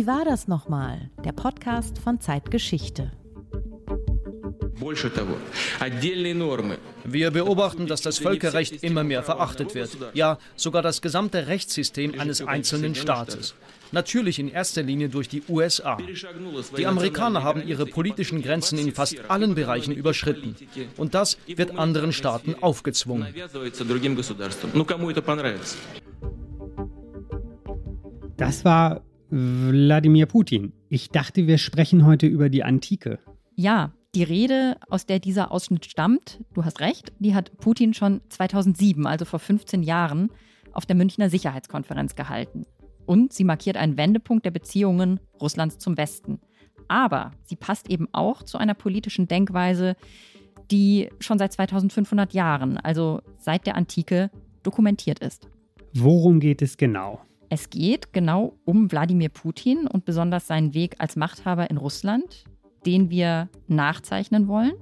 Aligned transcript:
Wie 0.00 0.06
war 0.06 0.24
das 0.24 0.48
nochmal? 0.48 1.10
Der 1.26 1.32
Podcast 1.32 1.98
von 1.98 2.20
Zeitgeschichte. 2.20 3.12
Wir 7.04 7.30
beobachten, 7.30 7.86
dass 7.86 8.00
das 8.00 8.18
Völkerrecht 8.18 8.82
immer 8.82 9.04
mehr 9.04 9.22
verachtet 9.22 9.74
wird. 9.74 9.90
Ja, 10.14 10.38
sogar 10.56 10.80
das 10.80 11.02
gesamte 11.02 11.48
Rechtssystem 11.48 12.18
eines 12.18 12.40
einzelnen 12.40 12.94
Staates. 12.94 13.54
Natürlich 13.92 14.38
in 14.38 14.48
erster 14.48 14.82
Linie 14.82 15.10
durch 15.10 15.28
die 15.28 15.42
USA. 15.50 15.98
Die 16.78 16.86
Amerikaner 16.86 17.42
haben 17.42 17.68
ihre 17.68 17.84
politischen 17.84 18.40
Grenzen 18.40 18.78
in 18.78 18.94
fast 18.94 19.20
allen 19.28 19.54
Bereichen 19.54 19.92
überschritten. 19.92 20.56
Und 20.96 21.12
das 21.14 21.36
wird 21.44 21.78
anderen 21.78 22.14
Staaten 22.14 22.54
aufgezwungen. 22.62 23.34
Das 28.38 28.64
war 28.64 29.02
Wladimir 29.30 30.26
Putin. 30.26 30.72
Ich 30.88 31.10
dachte, 31.10 31.46
wir 31.46 31.58
sprechen 31.58 32.04
heute 32.04 32.26
über 32.26 32.48
die 32.48 32.64
Antike. 32.64 33.18
Ja, 33.54 33.92
die 34.14 34.24
Rede, 34.24 34.76
aus 34.88 35.06
der 35.06 35.20
dieser 35.20 35.52
Ausschnitt 35.52 35.86
stammt, 35.86 36.40
du 36.52 36.64
hast 36.64 36.80
recht, 36.80 37.12
die 37.20 37.34
hat 37.34 37.56
Putin 37.58 37.94
schon 37.94 38.20
2007, 38.28 39.06
also 39.06 39.24
vor 39.24 39.38
15 39.38 39.82
Jahren, 39.84 40.30
auf 40.72 40.84
der 40.84 40.96
Münchner 40.96 41.30
Sicherheitskonferenz 41.30 42.16
gehalten. 42.16 42.64
Und 43.06 43.32
sie 43.32 43.44
markiert 43.44 43.76
einen 43.76 43.96
Wendepunkt 43.96 44.44
der 44.44 44.50
Beziehungen 44.50 45.20
Russlands 45.40 45.78
zum 45.78 45.96
Westen. 45.96 46.40
Aber 46.88 47.30
sie 47.44 47.56
passt 47.56 47.88
eben 47.88 48.08
auch 48.12 48.42
zu 48.42 48.58
einer 48.58 48.74
politischen 48.74 49.28
Denkweise, 49.28 49.94
die 50.70 51.08
schon 51.20 51.38
seit 51.38 51.52
2500 51.52 52.32
Jahren, 52.32 52.78
also 52.78 53.20
seit 53.38 53.66
der 53.66 53.76
Antike, 53.76 54.30
dokumentiert 54.62 55.20
ist. 55.20 55.48
Worum 55.94 56.40
geht 56.40 56.62
es 56.62 56.76
genau? 56.76 57.20
Es 57.52 57.68
geht 57.68 58.12
genau 58.12 58.56
um 58.64 58.92
Wladimir 58.92 59.28
Putin 59.28 59.88
und 59.88 60.04
besonders 60.04 60.46
seinen 60.46 60.72
Weg 60.72 60.94
als 60.98 61.16
Machthaber 61.16 61.68
in 61.68 61.78
Russland, 61.78 62.44
den 62.86 63.10
wir 63.10 63.48
nachzeichnen 63.66 64.46
wollen. 64.46 64.74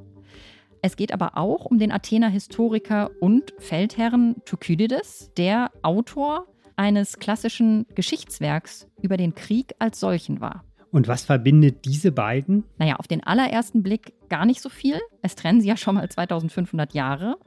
Es 0.83 0.97
geht 0.97 1.15
aber 1.15 1.39
auch 1.39 1.65
um 1.65 1.79
den 1.79 1.91
Athener 1.91 2.29
Historiker 2.29 3.11
und 3.21 3.55
Feldherren 3.59 4.37
Thukydides, 4.45 5.33
der 5.39 5.71
Autor 5.81 6.47
eines 6.77 7.19
klassischen 7.19 7.87
Geschichtswerks 7.95 8.87
über 9.01 9.17
den 9.17 9.35
Krieg 9.35 9.75
als 9.79 9.99
solchen 9.99 10.43
war. 10.43 10.63
Und 10.91 11.09
was 11.09 11.25
verbindet 11.25 11.87
diese 11.87 12.13
beiden? 12.13 12.65
Naja, 12.77 12.97
auf 12.97 13.09
den 13.09 13.25
allerersten 13.25 13.83
Blick 13.83 14.13
gar 14.29 14.45
nicht 14.45 14.61
so 14.61 14.69
viel. 14.69 15.01
Es 15.23 15.37
trennen 15.37 15.63
sie 15.63 15.69
ja 15.69 15.79
schon 15.79 15.95
mal 15.95 16.09
2500 16.09 16.93
Jahre. 16.93 17.39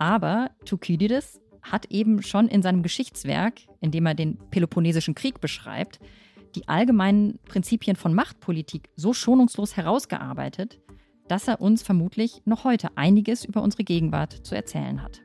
Aber 0.00 0.50
Thukydides 0.64 1.40
hat 1.62 1.86
eben 1.86 2.22
schon 2.22 2.48
in 2.48 2.62
seinem 2.62 2.82
Geschichtswerk, 2.82 3.60
in 3.80 3.90
dem 3.90 4.06
er 4.06 4.14
den 4.14 4.38
Peloponnesischen 4.50 5.14
Krieg 5.14 5.40
beschreibt, 5.40 5.98
die 6.54 6.68
allgemeinen 6.68 7.38
Prinzipien 7.46 7.96
von 7.96 8.14
Machtpolitik 8.14 8.88
so 8.96 9.12
schonungslos 9.12 9.76
herausgearbeitet, 9.76 10.80
dass 11.28 11.46
er 11.48 11.60
uns 11.60 11.82
vermutlich 11.82 12.40
noch 12.44 12.64
heute 12.64 12.96
einiges 12.96 13.44
über 13.44 13.62
unsere 13.62 13.84
Gegenwart 13.84 14.32
zu 14.46 14.54
erzählen 14.54 15.02
hat. 15.02 15.20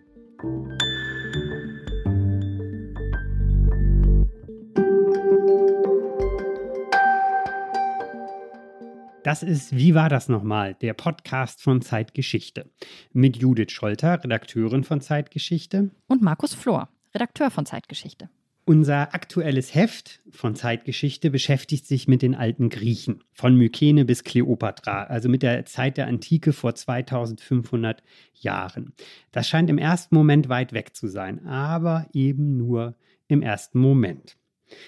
Das 9.24 9.42
ist 9.42 9.74
Wie 9.78 9.96
war 9.96 10.10
das 10.10 10.28
nochmal? 10.28 10.76
Der 10.82 10.94
Podcast 10.94 11.62
von 11.62 11.82
Zeitgeschichte. 11.82 12.70
Mit 13.14 13.38
Judith 13.38 13.72
Scholter, 13.72 14.22
Redakteurin 14.22 14.84
von 14.84 15.00
Zeitgeschichte. 15.00 15.92
Und 16.08 16.22
Markus 16.22 16.54
Flor, 16.54 16.90
Redakteur 17.14 17.50
von 17.50 17.66
Zeitgeschichte. 17.66 18.30
Unser 18.66 19.14
aktuelles 19.14 19.74
Heft 19.76 20.22
von 20.30 20.56
Zeitgeschichte 20.56 21.32
beschäftigt 21.32 21.88
sich 21.88 22.10
mit 22.10 22.22
den 22.22 22.36
alten 22.36 22.68
Griechen, 22.68 23.24
von 23.32 23.56
Mykene 23.56 24.04
bis 24.04 24.26
Kleopatra, 24.26 25.04
also 25.04 25.30
mit 25.30 25.42
der 25.42 25.66
Zeit 25.66 25.96
der 25.96 26.08
Antike 26.08 26.52
vor 26.52 26.76
2500 26.76 28.04
Jahren. 28.34 28.94
Das 29.32 29.48
scheint 29.48 29.70
im 29.70 29.78
ersten 29.78 30.16
Moment 30.16 30.50
weit 30.50 30.74
weg 30.74 30.98
zu 30.98 31.08
sein, 31.08 31.46
aber 31.46 32.08
eben 32.12 32.58
nur 32.58 32.96
im 33.30 33.42
ersten 33.42 33.80
Moment. 33.80 34.38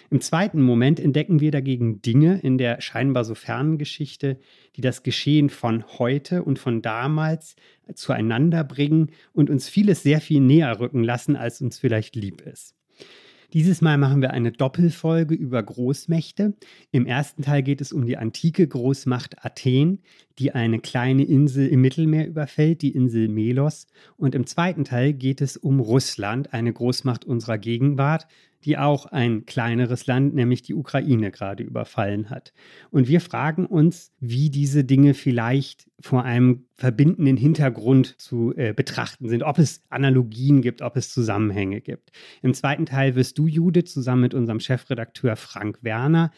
Im 0.10 0.22
zweiten 0.22 0.62
Moment 0.62 1.00
entdecken 1.00 1.40
wir 1.40 1.52
dagegen 1.52 2.02
Dinge 2.02 2.40
in 2.42 2.58
der 2.58 2.82
scheinbar 2.82 3.24
so 3.26 3.36
fernen 3.36 3.78
Geschichte, 3.78 4.40
die 4.76 4.82
das 4.82 5.04
Geschehen 5.04 5.50
von 5.50 5.84
heute 6.00 6.44
und 6.44 6.60
von 6.60 6.82
damals 6.82 7.56
zueinander 7.94 8.64
bringen 8.64 9.12
und 9.34 9.50
uns 9.50 9.70
vieles 9.70 10.04
sehr 10.04 10.22
viel 10.22 10.42
näher 10.42 10.80
rücken 10.80 11.04
lassen, 11.04 11.36
als 11.36 11.62
uns 11.62 11.78
vielleicht 11.78 12.16
lieb 12.16 12.42
ist. 12.42 12.76
Dieses 13.56 13.80
Mal 13.80 13.98
machen 13.98 14.22
wir 14.22 14.32
eine 14.32 14.52
Doppelfolge 14.52 15.34
über 15.34 15.64
Großmächte. 15.64 16.56
Im 16.92 17.06
ersten 17.06 17.42
Teil 17.42 17.64
geht 17.64 17.80
es 17.80 17.94
um 17.94 18.06
die 18.06 18.18
antike 18.18 18.68
Großmacht 18.68 19.46
Athen, 19.46 20.02
die 20.40 20.52
eine 20.52 20.80
kleine 20.80 21.24
Insel 21.24 21.68
im 21.70 21.80
Mittelmeer 21.80 22.28
überfällt, 22.28 22.82
die 22.82 22.94
Insel 22.94 23.30
Melos. 23.30 23.88
Und 24.18 24.36
im 24.36 24.46
zweiten 24.46 24.84
Teil 24.84 25.14
geht 25.14 25.40
es 25.40 25.56
um 25.56 25.80
Russland, 25.80 26.54
eine 26.54 26.74
Großmacht 26.74 27.24
unserer 27.24 27.58
Gegenwart, 27.58 28.28
die 28.66 28.78
auch 28.78 29.06
ein 29.06 29.46
kleineres 29.46 30.08
Land, 30.08 30.34
nämlich 30.34 30.64
die 30.64 30.74
Ukraine, 30.74 31.32
gerade 31.32 31.64
überfallen 31.64 32.30
hat. 32.30 32.52
Und 32.90 33.08
wir 33.08 33.22
fragen 33.22 33.68
uns, 33.68 34.12
wie 34.20 34.50
diese 34.50 34.84
Dinge 34.84 35.14
vielleicht 35.14 35.90
vor 36.00 36.24
einem 36.24 36.66
verbindenden 36.74 37.38
Hintergrund 37.38 38.20
zu 38.20 38.54
äh, 38.56 38.74
betrachten 38.74 39.30
sind, 39.30 39.44
ob 39.44 39.60
es 39.60 39.84
Analogien 39.90 40.62
gibt, 40.62 40.82
ob 40.82 40.98
es 40.98 41.12
Zusammenhänge 41.12 41.80
gibt. 41.80 42.12
Im 42.42 42.54
zweiten 42.54 42.86
Teil 42.86 43.16
wirst 43.16 43.38
du, 43.38 43.48
Judith, 43.48 43.86
zusammen 43.94 44.22
mit 44.22 44.34
unserem 44.34 44.60
Chefredakteur 44.60 45.36
Frank 45.36 45.80
Werner, 45.84 46.32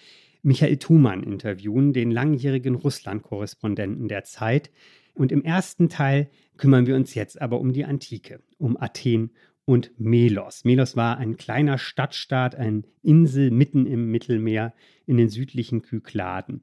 Michael 0.44 0.78
Thumann 0.78 1.24
interviewen, 1.24 1.94
den 1.94 2.12
langjährigen 2.12 2.76
Russland-Korrespondenten 2.76 4.08
der 4.08 4.24
Zeit. 4.24 4.70
Und 5.14 5.32
im 5.32 5.44
ersten 5.44 5.90
Teil 5.90 6.30
kümmern 6.58 6.86
wir 6.86 6.96
uns 6.96 7.16
jetzt 7.16 7.42
aber 7.42 7.60
um 7.60 7.74
die 7.74 7.86
Antike, 7.86 8.42
um 8.58 8.78
Athen 8.80 9.32
und 9.68 9.92
Melos. 10.00 10.64
Melos 10.64 10.96
war 10.96 11.18
ein 11.18 11.36
kleiner 11.36 11.78
Stadtstaat, 11.78 12.56
eine 12.56 12.84
Insel 13.04 13.52
mitten 13.52 13.86
im 13.86 14.10
Mittelmeer 14.10 14.74
in 15.06 15.18
den 15.18 15.28
südlichen 15.28 15.82
Kykladen. 15.82 16.62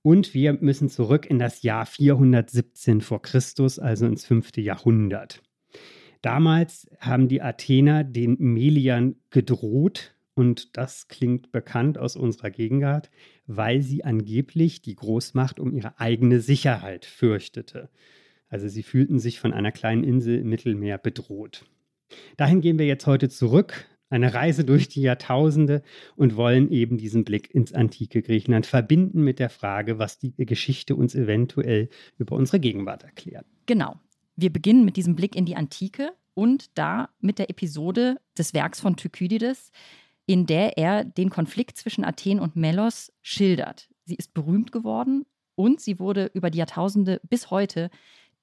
Und 0.00 0.32
wir 0.32 0.54
müssen 0.54 0.88
zurück 0.88 1.26
in 1.26 1.38
das 1.38 1.62
Jahr 1.62 1.84
417 1.84 3.02
vor 3.02 3.20
Christus, 3.20 3.78
also 3.78 4.06
ins 4.06 4.24
fünfte 4.24 4.62
Jahrhundert. 4.62 5.42
Damals 6.22 6.88
haben 6.98 7.28
die 7.28 7.42
Athener 7.42 8.02
den 8.02 8.36
Meliern 8.38 9.16
gedroht, 9.28 10.14
und 10.32 10.78
das 10.78 11.08
klingt 11.08 11.52
bekannt 11.52 11.98
aus 11.98 12.16
unserer 12.16 12.50
Gegenwart, 12.50 13.10
weil 13.46 13.82
sie 13.82 14.04
angeblich 14.04 14.80
die 14.80 14.94
Großmacht 14.94 15.60
um 15.60 15.74
ihre 15.74 16.00
eigene 16.00 16.40
Sicherheit 16.40 17.04
fürchtete. 17.04 17.90
Also 18.48 18.68
sie 18.68 18.84
fühlten 18.84 19.18
sich 19.18 19.38
von 19.38 19.52
einer 19.52 19.72
kleinen 19.72 20.04
Insel 20.04 20.38
im 20.38 20.48
Mittelmeer 20.48 20.96
bedroht. 20.96 21.66
Dahin 22.36 22.60
gehen 22.60 22.78
wir 22.78 22.86
jetzt 22.86 23.06
heute 23.06 23.28
zurück, 23.28 23.86
eine 24.10 24.32
Reise 24.32 24.64
durch 24.64 24.88
die 24.88 25.02
Jahrtausende 25.02 25.82
und 26.16 26.36
wollen 26.36 26.70
eben 26.70 26.96
diesen 26.96 27.24
Blick 27.24 27.54
ins 27.54 27.72
antike 27.72 28.22
Griechenland 28.22 28.66
verbinden 28.66 29.22
mit 29.22 29.38
der 29.38 29.50
Frage, 29.50 29.98
was 29.98 30.18
die 30.18 30.32
Geschichte 30.36 30.96
uns 30.96 31.14
eventuell 31.14 31.88
über 32.16 32.36
unsere 32.36 32.60
Gegenwart 32.60 33.04
erklärt. 33.04 33.46
Genau. 33.66 33.96
Wir 34.36 34.52
beginnen 34.52 34.84
mit 34.84 34.96
diesem 34.96 35.16
Blick 35.16 35.36
in 35.36 35.44
die 35.44 35.56
Antike 35.56 36.12
und 36.34 36.78
da 36.78 37.10
mit 37.20 37.38
der 37.38 37.50
Episode 37.50 38.18
des 38.38 38.54
Werks 38.54 38.80
von 38.80 38.96
Thukydides, 38.96 39.72
in 40.26 40.46
der 40.46 40.78
er 40.78 41.04
den 41.04 41.30
Konflikt 41.30 41.76
zwischen 41.76 42.04
Athen 42.04 42.38
und 42.38 42.54
Melos 42.54 43.12
schildert. 43.22 43.88
Sie 44.04 44.14
ist 44.14 44.32
berühmt 44.34 44.72
geworden 44.72 45.26
und 45.54 45.80
sie 45.80 45.98
wurde 45.98 46.30
über 46.32 46.50
die 46.50 46.58
Jahrtausende 46.58 47.20
bis 47.28 47.50
heute 47.50 47.90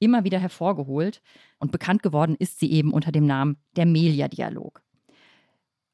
immer 0.05 0.23
wieder 0.23 0.37
hervorgeholt 0.37 1.23
und 1.57 1.71
bekannt 1.71 2.03
geworden 2.03 2.35
ist 2.37 2.59
sie 2.59 2.71
eben 2.71 2.93
unter 2.93 3.11
dem 3.11 3.25
Namen 3.25 3.57
der 3.75 3.87
Melia-Dialog. 3.87 4.83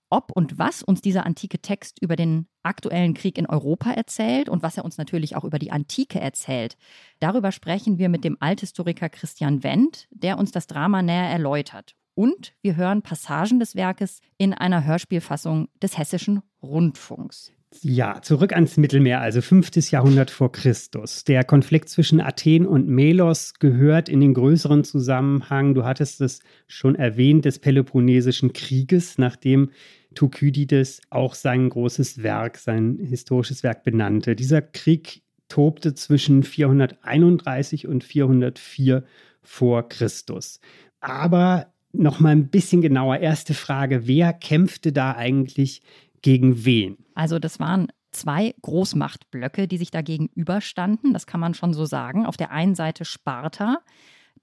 Ob 0.10 0.34
und 0.36 0.60
was 0.60 0.84
uns 0.84 1.00
dieser 1.00 1.26
antike 1.26 1.62
Text 1.62 2.02
über 2.02 2.18
den 2.18 2.48
aktuellen 2.64 3.14
Krieg 3.14 3.38
in 3.38 3.46
Europa 3.46 3.92
erzählt 3.92 4.50
und 4.50 4.62
was 4.62 4.76
er 4.76 4.84
uns 4.84 4.98
natürlich 4.98 5.38
auch 5.38 5.46
über 5.46 5.58
die 5.58 5.72
Antike 5.72 6.20
erzählt, 6.20 6.76
darüber 7.22 7.54
sprechen 7.54 7.98
wir 7.98 8.10
mit 8.10 8.26
dem 8.26 8.36
Althistoriker 8.42 9.08
Christian 9.08 9.64
Wendt, 9.64 10.10
der 10.12 10.38
uns 10.38 10.52
das 10.52 10.68
Drama 10.68 11.02
näher 11.02 11.30
erläutert. 11.30 11.96
Und 12.14 12.54
wir 12.62 12.76
hören 12.76 13.04
Passagen 13.04 13.62
des 13.62 13.76
Werkes 13.76 14.20
in 14.38 14.54
einer 14.54 14.84
Hörspielfassung 14.84 15.70
des 15.82 15.98
Hessischen 15.98 16.42
Rundfunks. 16.62 17.54
Ja, 17.80 18.22
zurück 18.22 18.54
ans 18.54 18.76
Mittelmeer, 18.76 19.22
also 19.22 19.42
5. 19.42 19.90
Jahrhundert 19.92 20.30
vor 20.30 20.52
Christus. 20.52 21.24
Der 21.24 21.46
Konflikt 21.46 21.88
zwischen 21.88 22.20
Athen 22.20 22.68
und 22.68 22.88
Melos 22.90 23.54
gehört 23.60 24.10
in 24.10 24.20
den 24.20 24.34
größeren 24.34 24.84
Zusammenhang, 24.84 25.74
du 25.74 25.86
hattest 25.86 26.20
es 26.20 26.42
schon 26.68 26.96
erwähnt, 26.96 27.46
des 27.46 27.60
Peloponnesischen 27.60 28.52
Krieges, 28.54 29.18
nachdem 29.18 29.72
Thukydides 30.16 31.02
auch 31.10 31.34
sein 31.34 31.70
großes 31.70 32.22
Werk, 32.22 32.58
sein 32.58 33.00
historisches 33.02 33.64
Werk 33.64 33.84
benannte. 33.84 34.36
Dieser 34.36 34.62
Krieg 34.62 35.24
tobte 35.48 35.94
zwischen 35.94 36.44
431 36.44 37.88
und 37.88 38.04
404 38.04 39.06
vor 39.42 39.88
Christus. 39.88 40.60
Aber 41.00 41.68
noch 41.94 42.20
mal 42.20 42.30
ein 42.30 42.50
bisschen 42.50 42.82
genauer. 42.82 43.18
Erste 43.18 43.54
Frage: 43.54 44.08
Wer 44.08 44.34
kämpfte 44.34 44.92
da 44.92 45.16
eigentlich 45.16 45.82
gegen 46.22 46.66
wen? 46.66 46.98
Also 47.16 47.40
das 47.40 47.60
waren 47.60 47.88
zwei 48.12 48.54
Großmachtblöcke, 48.62 49.68
die 49.68 49.78
sich 49.78 49.92
dagegen 49.92 50.30
überstanden. 50.36 51.14
Das 51.14 51.28
kann 51.28 51.40
man 51.40 51.54
schon 51.54 51.74
so 51.74 51.86
sagen. 51.86 52.26
Auf 52.26 52.38
der 52.38 52.52
einen 52.52 52.76
Seite 52.76 53.06
Sparta, 53.06 53.80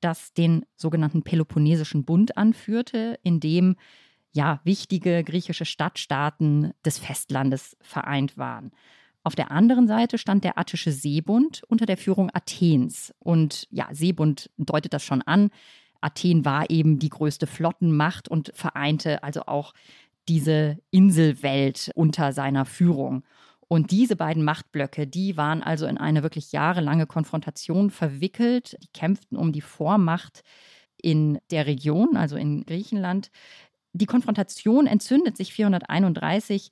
das 0.00 0.32
den 0.32 0.64
sogenannten 0.76 1.22
Peloponnesischen 1.22 2.04
Bund 2.04 2.36
anführte, 2.36 3.18
in 3.22 3.40
dem 3.40 3.76
ja 4.32 4.60
wichtige 4.64 5.24
griechische 5.24 5.64
Stadtstaaten 5.64 6.72
des 6.84 6.98
Festlandes 6.98 7.76
vereint 7.80 8.36
waren. 8.36 8.70
Auf 9.24 9.34
der 9.34 9.50
anderen 9.50 9.86
Seite 9.86 10.16
stand 10.16 10.44
der 10.44 10.58
Attische 10.58 10.92
Seebund 10.92 11.62
unter 11.68 11.86
der 11.86 11.96
Führung 11.96 12.30
Athens. 12.32 13.12
Und 13.18 13.66
ja, 13.70 13.88
Seebund 13.92 14.50
deutet 14.56 14.94
das 14.94 15.04
schon 15.04 15.22
an. 15.22 15.50
Athen 16.00 16.44
war 16.44 16.70
eben 16.70 16.98
die 16.98 17.08
größte 17.08 17.46
Flottenmacht 17.46 18.28
und 18.28 18.52
vereinte 18.54 19.22
also 19.22 19.42
auch 19.46 19.74
diese 20.28 20.78
Inselwelt 20.90 21.90
unter 21.94 22.32
seiner 22.32 22.64
Führung. 22.64 23.24
Und 23.68 23.90
diese 23.90 24.16
beiden 24.16 24.44
Machtblöcke, 24.44 25.06
die 25.06 25.36
waren 25.36 25.62
also 25.62 25.86
in 25.86 25.98
eine 25.98 26.22
wirklich 26.22 26.52
jahrelange 26.52 27.06
Konfrontation 27.06 27.90
verwickelt. 27.90 28.76
Die 28.82 28.88
kämpften 28.94 29.36
um 29.36 29.52
die 29.52 29.60
Vormacht 29.60 30.42
in 31.00 31.38
der 31.50 31.66
Region, 31.66 32.16
also 32.16 32.36
in 32.36 32.64
Griechenland. 32.64 33.30
Die 33.92 34.06
Konfrontation 34.06 34.86
entzündet 34.86 35.36
sich 35.36 35.52
431 35.52 36.70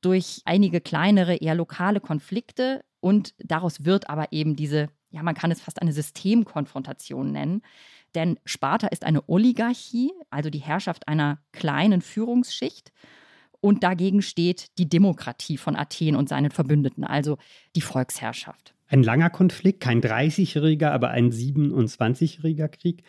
durch 0.00 0.42
einige 0.44 0.80
kleinere, 0.80 1.36
eher 1.36 1.54
lokale 1.54 2.00
Konflikte 2.00 2.84
und 3.00 3.34
daraus 3.38 3.84
wird 3.84 4.10
aber 4.10 4.32
eben 4.32 4.56
diese, 4.56 4.88
ja, 5.10 5.22
man 5.22 5.34
kann 5.34 5.50
es 5.50 5.60
fast 5.60 5.80
eine 5.80 5.92
Systemkonfrontation 5.92 7.30
nennen. 7.30 7.62
Denn 8.14 8.38
Sparta 8.44 8.88
ist 8.88 9.04
eine 9.04 9.28
Oligarchie, 9.28 10.12
also 10.30 10.50
die 10.50 10.58
Herrschaft 10.58 11.08
einer 11.08 11.38
kleinen 11.52 12.02
Führungsschicht. 12.02 12.92
Und 13.60 13.84
dagegen 13.84 14.22
steht 14.22 14.76
die 14.78 14.88
Demokratie 14.88 15.56
von 15.56 15.76
Athen 15.76 16.16
und 16.16 16.28
seinen 16.28 16.50
Verbündeten, 16.50 17.04
also 17.04 17.38
die 17.76 17.80
Volksherrschaft. 17.80 18.74
Ein 18.88 19.02
langer 19.02 19.30
Konflikt, 19.30 19.80
kein 19.80 20.02
30-jähriger, 20.02 20.90
aber 20.90 21.10
ein 21.10 21.30
27-jähriger 21.30 22.68
Krieg 22.68 23.04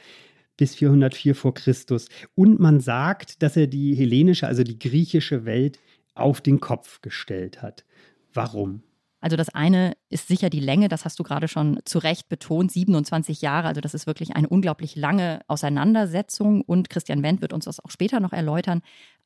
bis 0.56 0.76
404 0.76 1.36
vor 1.36 1.54
Christus. 1.54 2.08
Und 2.36 2.60
man 2.60 2.80
sagt, 2.80 3.42
dass 3.42 3.58
er 3.58 3.68
die 3.68 3.96
hellenische, 3.96 4.48
also 4.48 4.64
die 4.64 4.80
griechische 4.80 5.46
Welt 5.46 5.80
auf 6.14 6.42
den 6.42 6.60
Kopf 6.60 7.02
gestellt 7.02 7.62
hat. 7.62 7.86
Warum? 8.34 8.84
Also 9.24 9.38
das 9.38 9.48
eine 9.48 9.96
ist 10.10 10.28
sicher 10.28 10.50
die 10.50 10.60
Länge, 10.60 10.90
das 10.90 11.06
hast 11.06 11.18
du 11.18 11.24
gerade 11.24 11.48
schon 11.48 11.80
zu 11.86 11.98
Recht 12.00 12.28
betont, 12.28 12.74
27 12.74 13.42
Jahre. 13.42 13.70
Also 13.70 13.80
das 13.80 13.94
ist 13.94 14.06
wirklich 14.06 14.36
eine 14.36 14.50
unglaublich 14.50 14.98
lange 14.98 15.40
Auseinandersetzung 15.48 16.60
und 16.60 16.90
Christian 16.90 17.24
Wendt 17.24 17.42
wird 17.42 17.54
uns 17.54 17.64
das 17.64 17.80
auch 17.80 17.90
später 17.90 18.20
noch 18.20 18.34
erläutern. 18.34 18.81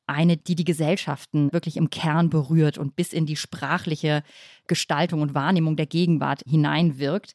Eine, 0.06 0.36
die 0.36 0.54
die 0.54 0.64
Gesellschaften 0.64 1.52
wirklich 1.52 1.76
im 1.76 1.90
Kern 1.90 2.30
berührt 2.30 2.78
und 2.78 2.94
bis 2.94 3.12
in 3.12 3.26
die 3.26 3.34
sprachliche 3.34 4.22
Gestaltung 4.68 5.20
und 5.20 5.34
Wahrnehmung 5.34 5.74
der 5.74 5.86
Gegenwart 5.86 6.42
hineinwirkt. 6.46 7.34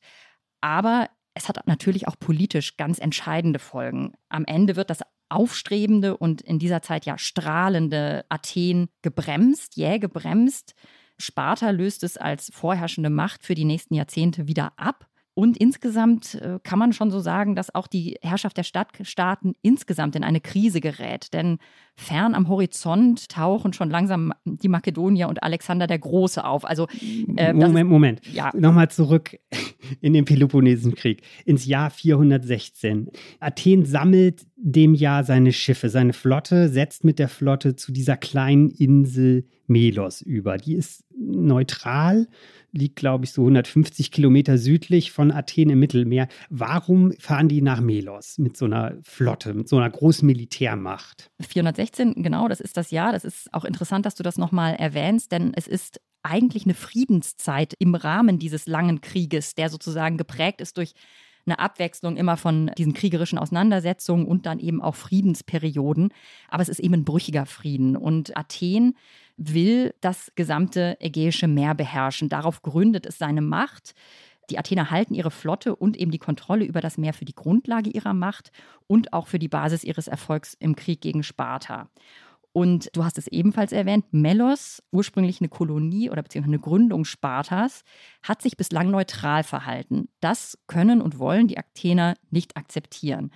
Aber 0.61 1.09
es 1.33 1.49
hat 1.49 1.67
natürlich 1.67 2.07
auch 2.07 2.17
politisch 2.17 2.77
ganz 2.77 2.97
entscheidende 2.97 3.59
Folgen. 3.59 4.13
Am 4.29 4.45
Ende 4.45 4.77
wird 4.77 4.89
das 4.89 5.01
aufstrebende 5.27 6.15
und 6.15 6.41
in 6.41 6.59
dieser 6.59 6.81
Zeit 6.81 7.05
ja 7.05 7.17
strahlende 7.17 8.23
Athen 8.29 8.87
gebremst, 9.01 9.75
jäh 9.75 9.99
gebremst. 9.99 10.75
Sparta 11.23 11.69
löst 11.69 12.03
es 12.03 12.17
als 12.17 12.51
vorherrschende 12.53 13.09
Macht 13.09 13.43
für 13.43 13.55
die 13.55 13.65
nächsten 13.65 13.95
Jahrzehnte 13.95 14.47
wieder 14.47 14.73
ab. 14.77 15.07
Und 15.35 15.57
insgesamt 15.57 16.35
äh, 16.35 16.59
kann 16.63 16.77
man 16.77 16.93
schon 16.93 17.09
so 17.09 17.19
sagen, 17.19 17.55
dass 17.55 17.73
auch 17.73 17.87
die 17.87 18.17
Herrschaft 18.21 18.57
der 18.57 18.63
Stadtstaaten 18.63 19.53
insgesamt 19.61 20.15
in 20.15 20.23
eine 20.23 20.41
Krise 20.41 20.79
gerät. 20.79 21.33
Denn 21.33 21.57
fern 21.95 22.35
am 22.35 22.47
Horizont 22.47 23.29
tauchen 23.29 23.73
schon 23.73 23.89
langsam 23.89 24.33
die 24.45 24.67
Makedonier 24.67 25.27
und 25.29 25.41
Alexander 25.41 25.87
der 25.87 25.99
Große 25.99 26.43
auf. 26.43 26.65
Also, 26.65 26.87
äh, 27.35 27.51
Moment, 27.53 27.89
Moment. 27.89 28.21
Ja. 28.31 28.51
Nochmal 28.55 28.91
zurück 28.91 29.37
in 30.01 30.13
den 30.13 30.25
Peloponnesenkrieg, 30.25 31.23
ins 31.45 31.65
Jahr 31.65 31.89
416. 31.89 33.09
Athen 33.39 33.85
sammelt 33.85 34.45
dem 34.55 34.93
Jahr 34.93 35.23
seine 35.23 35.51
Schiffe, 35.51 35.89
seine 35.89 36.13
Flotte, 36.13 36.69
setzt 36.69 37.03
mit 37.03 37.19
der 37.19 37.27
Flotte 37.27 37.75
zu 37.75 37.91
dieser 37.91 38.17
kleinen 38.17 38.69
Insel 38.69 39.45
Melos 39.67 40.21
über. 40.21 40.57
Die 40.57 40.75
ist 40.75 41.03
neutral, 41.17 42.27
liegt, 42.73 42.95
glaube 42.97 43.25
ich, 43.25 43.31
so 43.31 43.43
150 43.43 44.11
Kilometer 44.11 44.57
südlich 44.57 45.11
von 45.11 45.31
Athen 45.31 45.69
im 45.69 45.79
Mittelmeer. 45.79 46.27
Warum 46.49 47.13
fahren 47.19 47.47
die 47.47 47.61
nach 47.61 47.79
Melos 47.79 48.37
mit 48.37 48.57
so 48.57 48.65
einer 48.65 48.97
Flotte, 49.03 49.53
mit 49.53 49.69
so 49.69 49.77
einer 49.77 49.89
großen 49.89 50.25
Militärmacht? 50.25 51.31
416, 51.39 52.21
genau, 52.21 52.47
das 52.47 52.59
ist 52.59 52.75
das 52.75 52.91
Jahr. 52.91 53.13
Das 53.13 53.23
ist 53.23 53.53
auch 53.53 53.63
interessant, 53.63 54.05
dass 54.05 54.15
du 54.15 54.23
das 54.23 54.37
nochmal 54.37 54.75
erwähnst, 54.75 55.31
denn 55.31 55.53
es 55.55 55.67
ist 55.67 56.01
eigentlich 56.23 56.65
eine 56.65 56.73
Friedenszeit 56.73 57.73
im 57.77 57.95
Rahmen 57.95 58.39
dieses 58.39 58.65
langen 58.65 59.01
Krieges, 59.01 59.55
der 59.55 59.69
sozusagen 59.69 60.17
geprägt 60.17 60.61
ist 60.61 60.77
durch 60.77 60.93
eine 61.45 61.59
Abwechslung 61.59 62.15
immer 62.17 62.37
von 62.37 62.71
diesen 62.77 62.93
kriegerischen 62.93 63.37
Auseinandersetzungen 63.37 64.25
und 64.25 64.45
dann 64.45 64.59
eben 64.59 64.81
auch 64.81 64.95
Friedensperioden. 64.95 66.13
Aber 66.47 66.63
es 66.63 66.69
ist 66.69 66.79
eben 66.79 66.93
ein 66.93 67.05
brüchiger 67.05 67.45
Frieden. 67.45 67.97
Und 67.97 68.35
Athen 68.37 68.95
will 69.37 69.93
das 70.01 70.31
gesamte 70.35 70.97
Ägäische 70.99 71.47
Meer 71.47 71.75
beherrschen. 71.75 72.29
Darauf 72.29 72.61
gründet 72.61 73.05
es 73.05 73.17
seine 73.17 73.41
Macht. 73.41 73.93
Die 74.49 74.59
Athener 74.59 74.91
halten 74.91 75.13
ihre 75.13 75.31
Flotte 75.31 75.75
und 75.75 75.97
eben 75.97 76.11
die 76.11 76.19
Kontrolle 76.19 76.65
über 76.65 76.81
das 76.81 76.97
Meer 76.97 77.13
für 77.13 77.25
die 77.25 77.35
Grundlage 77.35 77.89
ihrer 77.89 78.13
Macht 78.13 78.51
und 78.87 79.13
auch 79.13 79.27
für 79.27 79.39
die 79.39 79.47
Basis 79.47 79.83
ihres 79.83 80.07
Erfolgs 80.07 80.55
im 80.59 80.75
Krieg 80.75 81.01
gegen 81.01 81.23
Sparta. 81.23 81.89
Und 82.51 82.95
du 82.95 83.03
hast 83.03 83.17
es 83.17 83.27
ebenfalls 83.27 83.71
erwähnt, 83.71 84.05
Melos, 84.11 84.83
ursprünglich 84.91 85.41
eine 85.41 85.49
Kolonie 85.49 86.11
oder 86.11 86.21
beziehungsweise 86.21 86.53
eine 86.53 86.61
Gründung 86.61 87.03
Spartas, 87.03 87.83
hat 88.21 88.43
sich 88.43 88.57
bislang 88.57 88.91
neutral 88.91 89.43
verhalten. 89.43 90.07
Das 90.19 90.59
können 90.67 91.01
und 91.01 91.17
wollen 91.17 91.47
die 91.47 91.57
Athener 91.57 92.13
nicht 92.29 92.55
akzeptieren. 92.55 93.31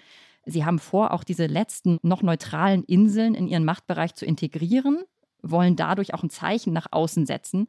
Sie 0.45 0.65
haben 0.65 0.77
vor, 0.77 1.13
auch 1.13 1.23
diese 1.23 1.47
letzten 1.47 1.97
noch 2.03 2.21
neutralen 2.21 2.83
Inseln 2.83 3.33
in 3.33 3.47
ihren 3.47 3.65
Machtbereich 3.65 4.13
zu 4.13 4.25
integrieren, 4.25 5.03
wollen 5.42 5.75
dadurch 5.75 6.13
auch 6.13 6.24
ein 6.24 6.30
Zeichen 6.30 6.74
nach 6.74 6.88
außen 6.92 7.25
setzen, 7.25 7.68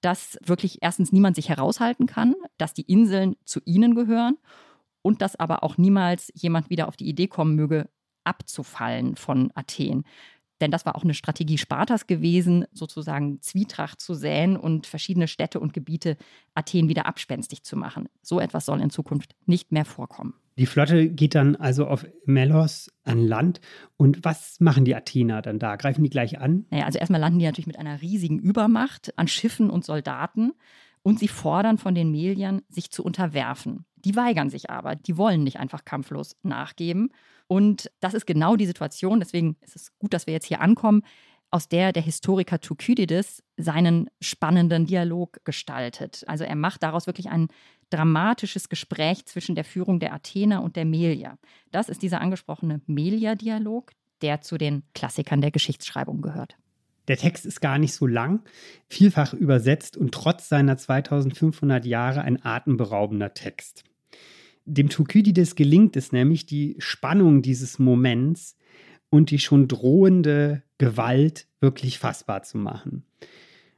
dass 0.00 0.38
wirklich 0.44 0.78
erstens 0.82 1.12
niemand 1.12 1.36
sich 1.36 1.48
heraushalten 1.48 2.06
kann, 2.06 2.34
dass 2.58 2.74
die 2.74 2.82
Inseln 2.82 3.36
zu 3.44 3.60
ihnen 3.64 3.94
gehören 3.94 4.36
und 5.02 5.22
dass 5.22 5.36
aber 5.36 5.62
auch 5.62 5.78
niemals 5.78 6.30
jemand 6.34 6.70
wieder 6.70 6.88
auf 6.88 6.96
die 6.96 7.08
Idee 7.08 7.26
kommen 7.26 7.54
möge, 7.54 7.88
abzufallen 8.24 9.16
von 9.16 9.50
Athen. 9.54 10.04
Denn 10.60 10.70
das 10.70 10.86
war 10.86 10.96
auch 10.96 11.02
eine 11.02 11.14
Strategie 11.14 11.58
Spartas 11.58 12.06
gewesen, 12.06 12.64
sozusagen 12.72 13.40
Zwietracht 13.40 14.00
zu 14.00 14.14
säen 14.14 14.56
und 14.56 14.86
verschiedene 14.86 15.28
Städte 15.28 15.58
und 15.60 15.72
Gebiete 15.72 16.16
Athen 16.54 16.88
wieder 16.88 17.06
abspenstig 17.06 17.64
zu 17.64 17.76
machen. 17.76 18.08
So 18.22 18.40
etwas 18.40 18.66
soll 18.66 18.80
in 18.80 18.90
Zukunft 18.90 19.34
nicht 19.46 19.72
mehr 19.72 19.84
vorkommen. 19.84 20.34
Die 20.56 20.66
Flotte 20.66 21.08
geht 21.08 21.34
dann 21.34 21.56
also 21.56 21.86
auf 21.86 22.06
Melos 22.26 22.90
an 23.02 23.18
Land. 23.26 23.60
Und 23.96 24.24
was 24.24 24.60
machen 24.60 24.84
die 24.84 24.94
Athener 24.94 25.42
dann 25.42 25.58
da? 25.58 25.76
Greifen 25.76 26.04
die 26.04 26.10
gleich 26.10 26.38
an? 26.40 26.66
Naja, 26.70 26.84
also 26.86 26.98
erstmal 26.98 27.20
landen 27.20 27.40
die 27.40 27.44
natürlich 27.44 27.66
mit 27.66 27.78
einer 27.78 28.00
riesigen 28.00 28.38
Übermacht 28.38 29.12
an 29.18 29.26
Schiffen 29.26 29.68
und 29.68 29.84
Soldaten. 29.84 30.52
Und 31.02 31.18
sie 31.18 31.28
fordern 31.28 31.76
von 31.76 31.94
den 31.94 32.10
Meliern, 32.10 32.62
sich 32.68 32.90
zu 32.90 33.04
unterwerfen. 33.04 33.84
Die 33.96 34.16
weigern 34.16 34.48
sich 34.48 34.70
aber. 34.70 34.94
Die 34.94 35.16
wollen 35.16 35.42
nicht 35.42 35.58
einfach 35.58 35.84
kampflos 35.84 36.36
nachgeben. 36.42 37.10
Und 37.46 37.90
das 38.00 38.14
ist 38.14 38.26
genau 38.26 38.56
die 38.56 38.66
Situation. 38.66 39.20
Deswegen 39.20 39.56
ist 39.60 39.76
es 39.76 39.98
gut, 39.98 40.14
dass 40.14 40.26
wir 40.26 40.34
jetzt 40.34 40.46
hier 40.46 40.60
ankommen 40.60 41.02
aus 41.50 41.68
der 41.68 41.92
der 41.92 42.02
Historiker 42.02 42.58
Thukydides 42.58 43.42
seinen 43.56 44.10
spannenden 44.20 44.86
Dialog 44.86 45.44
gestaltet. 45.44 46.24
Also 46.26 46.42
er 46.42 46.56
macht 46.56 46.82
daraus 46.82 47.06
wirklich 47.06 47.28
ein 47.28 47.46
dramatisches 47.94 48.68
Gespräch 48.68 49.24
zwischen 49.26 49.54
der 49.54 49.64
Führung 49.64 50.00
der 50.00 50.12
Athener 50.12 50.62
und 50.62 50.76
der 50.76 50.84
Melier. 50.84 51.38
Das 51.70 51.88
ist 51.88 52.02
dieser 52.02 52.20
angesprochene 52.20 52.80
Melier-Dialog, 52.86 53.92
der 54.20 54.40
zu 54.40 54.58
den 54.58 54.82
Klassikern 54.94 55.40
der 55.40 55.50
Geschichtsschreibung 55.50 56.20
gehört. 56.20 56.56
Der 57.08 57.16
Text 57.16 57.44
ist 57.44 57.60
gar 57.60 57.78
nicht 57.78 57.92
so 57.92 58.06
lang, 58.06 58.40
vielfach 58.88 59.34
übersetzt 59.34 59.96
und 59.96 60.12
trotz 60.12 60.48
seiner 60.48 60.76
2500 60.76 61.84
Jahre 61.84 62.22
ein 62.22 62.42
atemberaubender 62.44 63.34
Text. 63.34 63.84
Dem 64.64 64.88
Thukydides 64.88 65.54
gelingt 65.54 65.96
es 65.96 66.12
nämlich, 66.12 66.46
die 66.46 66.76
Spannung 66.78 67.42
dieses 67.42 67.78
Moments 67.78 68.56
und 69.10 69.30
die 69.30 69.38
schon 69.38 69.68
drohende 69.68 70.62
Gewalt 70.78 71.46
wirklich 71.60 71.98
fassbar 71.98 72.42
zu 72.42 72.56
machen. 72.56 73.04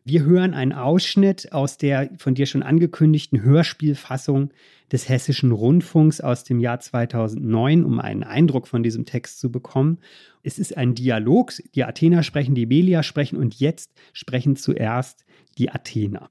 Wir 0.09 0.25
hören 0.25 0.55
einen 0.55 0.73
Ausschnitt 0.73 1.53
aus 1.53 1.79
der 1.79 2.11
von 2.17 2.37
dir 2.37 2.47
schon 2.47 2.63
angekündigten 2.63 3.43
Hörspielfassung 3.43 4.53
des 4.93 5.09
Hessischen 5.09 5.51
Rundfunks 5.51 6.21
aus 6.21 6.45
dem 6.45 6.61
Jahr 6.61 6.79
2009, 6.79 7.85
um 7.85 7.99
einen 7.99 8.23
Eindruck 8.23 8.69
von 8.69 8.85
diesem 8.85 9.05
Text 9.05 9.41
zu 9.41 9.51
bekommen. 9.51 9.99
Es 10.45 10.61
ist 10.61 10.77
ein 10.77 10.95
Dialog. 10.95 11.55
Die 11.75 11.83
Athener 11.83 12.23
sprechen, 12.23 12.55
die 12.55 12.67
Belia 12.67 13.03
sprechen 13.03 13.37
und 13.37 13.59
jetzt 13.59 13.95
sprechen 14.13 14.55
zuerst 14.55 15.25
die 15.59 15.71
Athener. 15.71 16.31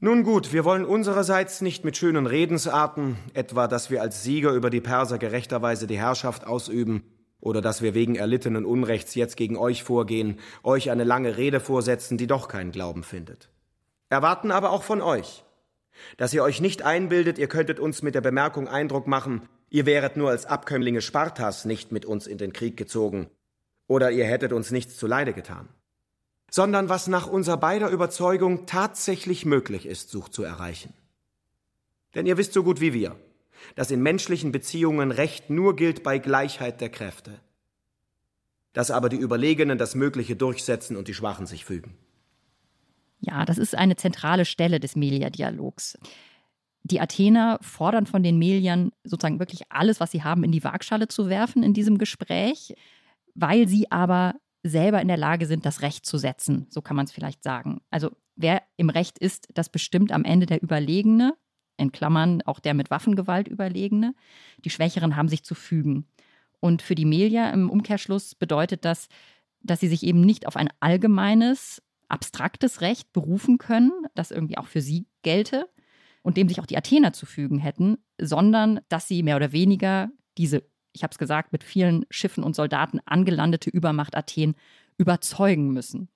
Nun 0.00 0.24
gut, 0.24 0.52
wir 0.52 0.64
wollen 0.64 0.84
unsererseits 0.84 1.60
nicht 1.60 1.84
mit 1.84 1.96
schönen 1.96 2.26
Redensarten, 2.26 3.16
etwa 3.32 3.68
dass 3.68 3.92
wir 3.92 4.02
als 4.02 4.24
Sieger 4.24 4.50
über 4.50 4.70
die 4.70 4.80
Perser 4.80 5.18
gerechterweise 5.18 5.86
die 5.86 5.98
Herrschaft 5.98 6.48
ausüben, 6.48 7.04
oder 7.44 7.60
dass 7.60 7.82
wir 7.82 7.94
wegen 7.94 8.16
erlittenen 8.16 8.64
Unrechts 8.64 9.14
jetzt 9.14 9.36
gegen 9.36 9.56
euch 9.56 9.82
vorgehen, 9.82 10.40
euch 10.62 10.90
eine 10.90 11.04
lange 11.04 11.36
Rede 11.36 11.60
vorsetzen, 11.60 12.16
die 12.16 12.26
doch 12.26 12.48
keinen 12.48 12.72
Glauben 12.72 13.04
findet. 13.04 13.50
erwarten 14.08 14.50
aber 14.50 14.70
auch 14.70 14.82
von 14.82 15.02
euch, 15.02 15.44
dass 16.16 16.32
ihr 16.32 16.42
euch 16.42 16.60
nicht 16.60 16.82
einbildet, 16.82 17.38
ihr 17.38 17.48
könntet 17.48 17.78
uns 17.78 18.02
mit 18.02 18.14
der 18.14 18.22
Bemerkung 18.22 18.66
Eindruck 18.66 19.06
machen, 19.06 19.48
ihr 19.68 19.86
wäret 19.86 20.16
nur 20.16 20.30
als 20.30 20.46
Abkömmlinge 20.46 21.02
Spartas 21.02 21.64
nicht 21.64 21.92
mit 21.92 22.06
uns 22.06 22.26
in 22.26 22.38
den 22.38 22.52
Krieg 22.52 22.76
gezogen, 22.76 23.28
oder 23.86 24.10
ihr 24.10 24.24
hättet 24.24 24.52
uns 24.52 24.70
nichts 24.70 24.96
zuleide 24.96 25.34
getan, 25.34 25.68
sondern 26.50 26.88
was 26.88 27.08
nach 27.08 27.26
unser 27.26 27.58
beider 27.58 27.90
Überzeugung 27.90 28.64
tatsächlich 28.64 29.44
möglich 29.44 29.84
ist, 29.84 30.08
sucht 30.08 30.32
zu 30.32 30.42
erreichen. 30.42 30.94
Denn 32.14 32.26
ihr 32.26 32.38
wisst 32.38 32.54
so 32.54 32.62
gut 32.62 32.80
wie 32.80 32.94
wir, 32.94 33.16
dass 33.74 33.90
in 33.90 34.02
menschlichen 34.02 34.52
Beziehungen 34.52 35.10
Recht 35.10 35.50
nur 35.50 35.76
gilt 35.76 36.02
bei 36.02 36.18
Gleichheit 36.18 36.80
der 36.80 36.90
Kräfte, 36.90 37.40
dass 38.72 38.90
aber 38.90 39.08
die 39.08 39.16
Überlegenen 39.16 39.78
das 39.78 39.94
Mögliche 39.94 40.36
durchsetzen 40.36 40.96
und 40.96 41.08
die 41.08 41.14
Schwachen 41.14 41.46
sich 41.46 41.64
fügen. 41.64 41.96
Ja, 43.20 43.44
das 43.44 43.58
ist 43.58 43.74
eine 43.74 43.96
zentrale 43.96 44.44
Stelle 44.44 44.80
des 44.80 44.96
Melia-Dialogs. 44.96 45.98
Die 46.82 47.00
Athener 47.00 47.58
fordern 47.62 48.06
von 48.06 48.22
den 48.22 48.38
Meliern 48.38 48.92
sozusagen 49.04 49.38
wirklich 49.38 49.62
alles, 49.70 50.00
was 50.00 50.10
sie 50.10 50.22
haben, 50.22 50.44
in 50.44 50.52
die 50.52 50.62
Waagschale 50.62 51.08
zu 51.08 51.30
werfen 51.30 51.62
in 51.62 51.72
diesem 51.72 51.96
Gespräch, 51.96 52.74
weil 53.34 53.66
sie 53.66 53.90
aber 53.90 54.34
selber 54.62 55.00
in 55.00 55.08
der 55.08 55.16
Lage 55.16 55.46
sind, 55.46 55.64
das 55.64 55.80
Recht 55.80 56.04
zu 56.04 56.18
setzen. 56.18 56.66
So 56.68 56.82
kann 56.82 56.96
man 56.96 57.06
es 57.06 57.12
vielleicht 57.12 57.42
sagen. 57.42 57.80
Also 57.90 58.10
wer 58.36 58.62
im 58.76 58.90
Recht 58.90 59.18
ist, 59.18 59.48
das 59.54 59.70
bestimmt 59.70 60.12
am 60.12 60.24
Ende 60.24 60.46
der 60.46 60.62
Überlegene, 60.62 61.34
in 61.76 61.92
Klammern 61.92 62.42
auch 62.42 62.60
der 62.60 62.74
mit 62.74 62.90
Waffengewalt 62.90 63.48
Überlegene. 63.48 64.14
Die 64.64 64.70
Schwächeren 64.70 65.16
haben 65.16 65.28
sich 65.28 65.44
zu 65.44 65.54
fügen. 65.54 66.06
Und 66.60 66.82
für 66.82 66.94
die 66.94 67.04
Melia 67.04 67.50
im 67.50 67.68
Umkehrschluss 67.68 68.34
bedeutet 68.34 68.84
das, 68.84 69.08
dass 69.62 69.80
sie 69.80 69.88
sich 69.88 70.02
eben 70.02 70.20
nicht 70.20 70.46
auf 70.46 70.56
ein 70.56 70.68
allgemeines, 70.80 71.82
abstraktes 72.08 72.80
Recht 72.80 73.12
berufen 73.12 73.58
können, 73.58 73.92
das 74.14 74.30
irgendwie 74.30 74.58
auch 74.58 74.66
für 74.66 74.80
sie 74.80 75.06
gelte 75.22 75.68
und 76.22 76.36
dem 76.36 76.48
sich 76.48 76.60
auch 76.60 76.66
die 76.66 76.76
Athener 76.76 77.12
zu 77.12 77.26
fügen 77.26 77.58
hätten, 77.58 77.98
sondern 78.20 78.80
dass 78.88 79.08
sie 79.08 79.22
mehr 79.22 79.36
oder 79.36 79.52
weniger 79.52 80.10
diese, 80.38 80.62
ich 80.92 81.02
habe 81.02 81.12
es 81.12 81.18
gesagt, 81.18 81.52
mit 81.52 81.64
vielen 81.64 82.06
Schiffen 82.10 82.44
und 82.44 82.56
Soldaten 82.56 83.00
angelandete 83.04 83.70
Übermacht 83.70 84.16
Athen 84.16 84.54
überzeugen 84.96 85.72
müssen. 85.72 86.08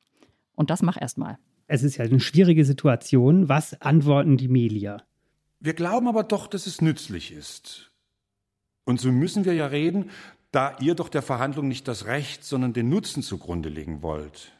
Und 0.55 0.71
das 0.71 0.83
mach 0.83 1.01
erst 1.01 1.19
mal. 1.19 1.39
Es 1.67 1.83
ist 1.83 1.97
ja 1.99 2.05
eine 2.05 2.21
schwierige 2.21 2.65
Situation. 2.65 3.49
Was 3.49 3.81
antworten 3.81 4.39
die 4.39 4.49
Melier? 4.49 5.03
Wir 5.61 5.75
glauben 5.75 6.07
aber 6.07 6.23
doch, 6.23 6.47
dass 6.47 6.67
es 6.67 6.81
nützlich 6.81 7.33
ist. 7.33 7.91
Und 8.85 9.01
so 9.01 9.11
müssen 9.11 9.45
wir 9.45 9.55
ja 9.55 9.67
reden, 9.67 10.11
da 10.53 10.77
ihr 10.81 10.95
doch 10.95 11.09
der 11.09 11.23
Verhandlung 11.23 11.69
nicht 11.69 11.89
das 11.89 12.07
Recht, 12.07 12.45
sondern 12.45 12.73
den 12.73 12.89
Nutzen 12.89 13.23
zugrunde 13.23 13.69
legen 13.69 14.03
wollt. 14.03 14.53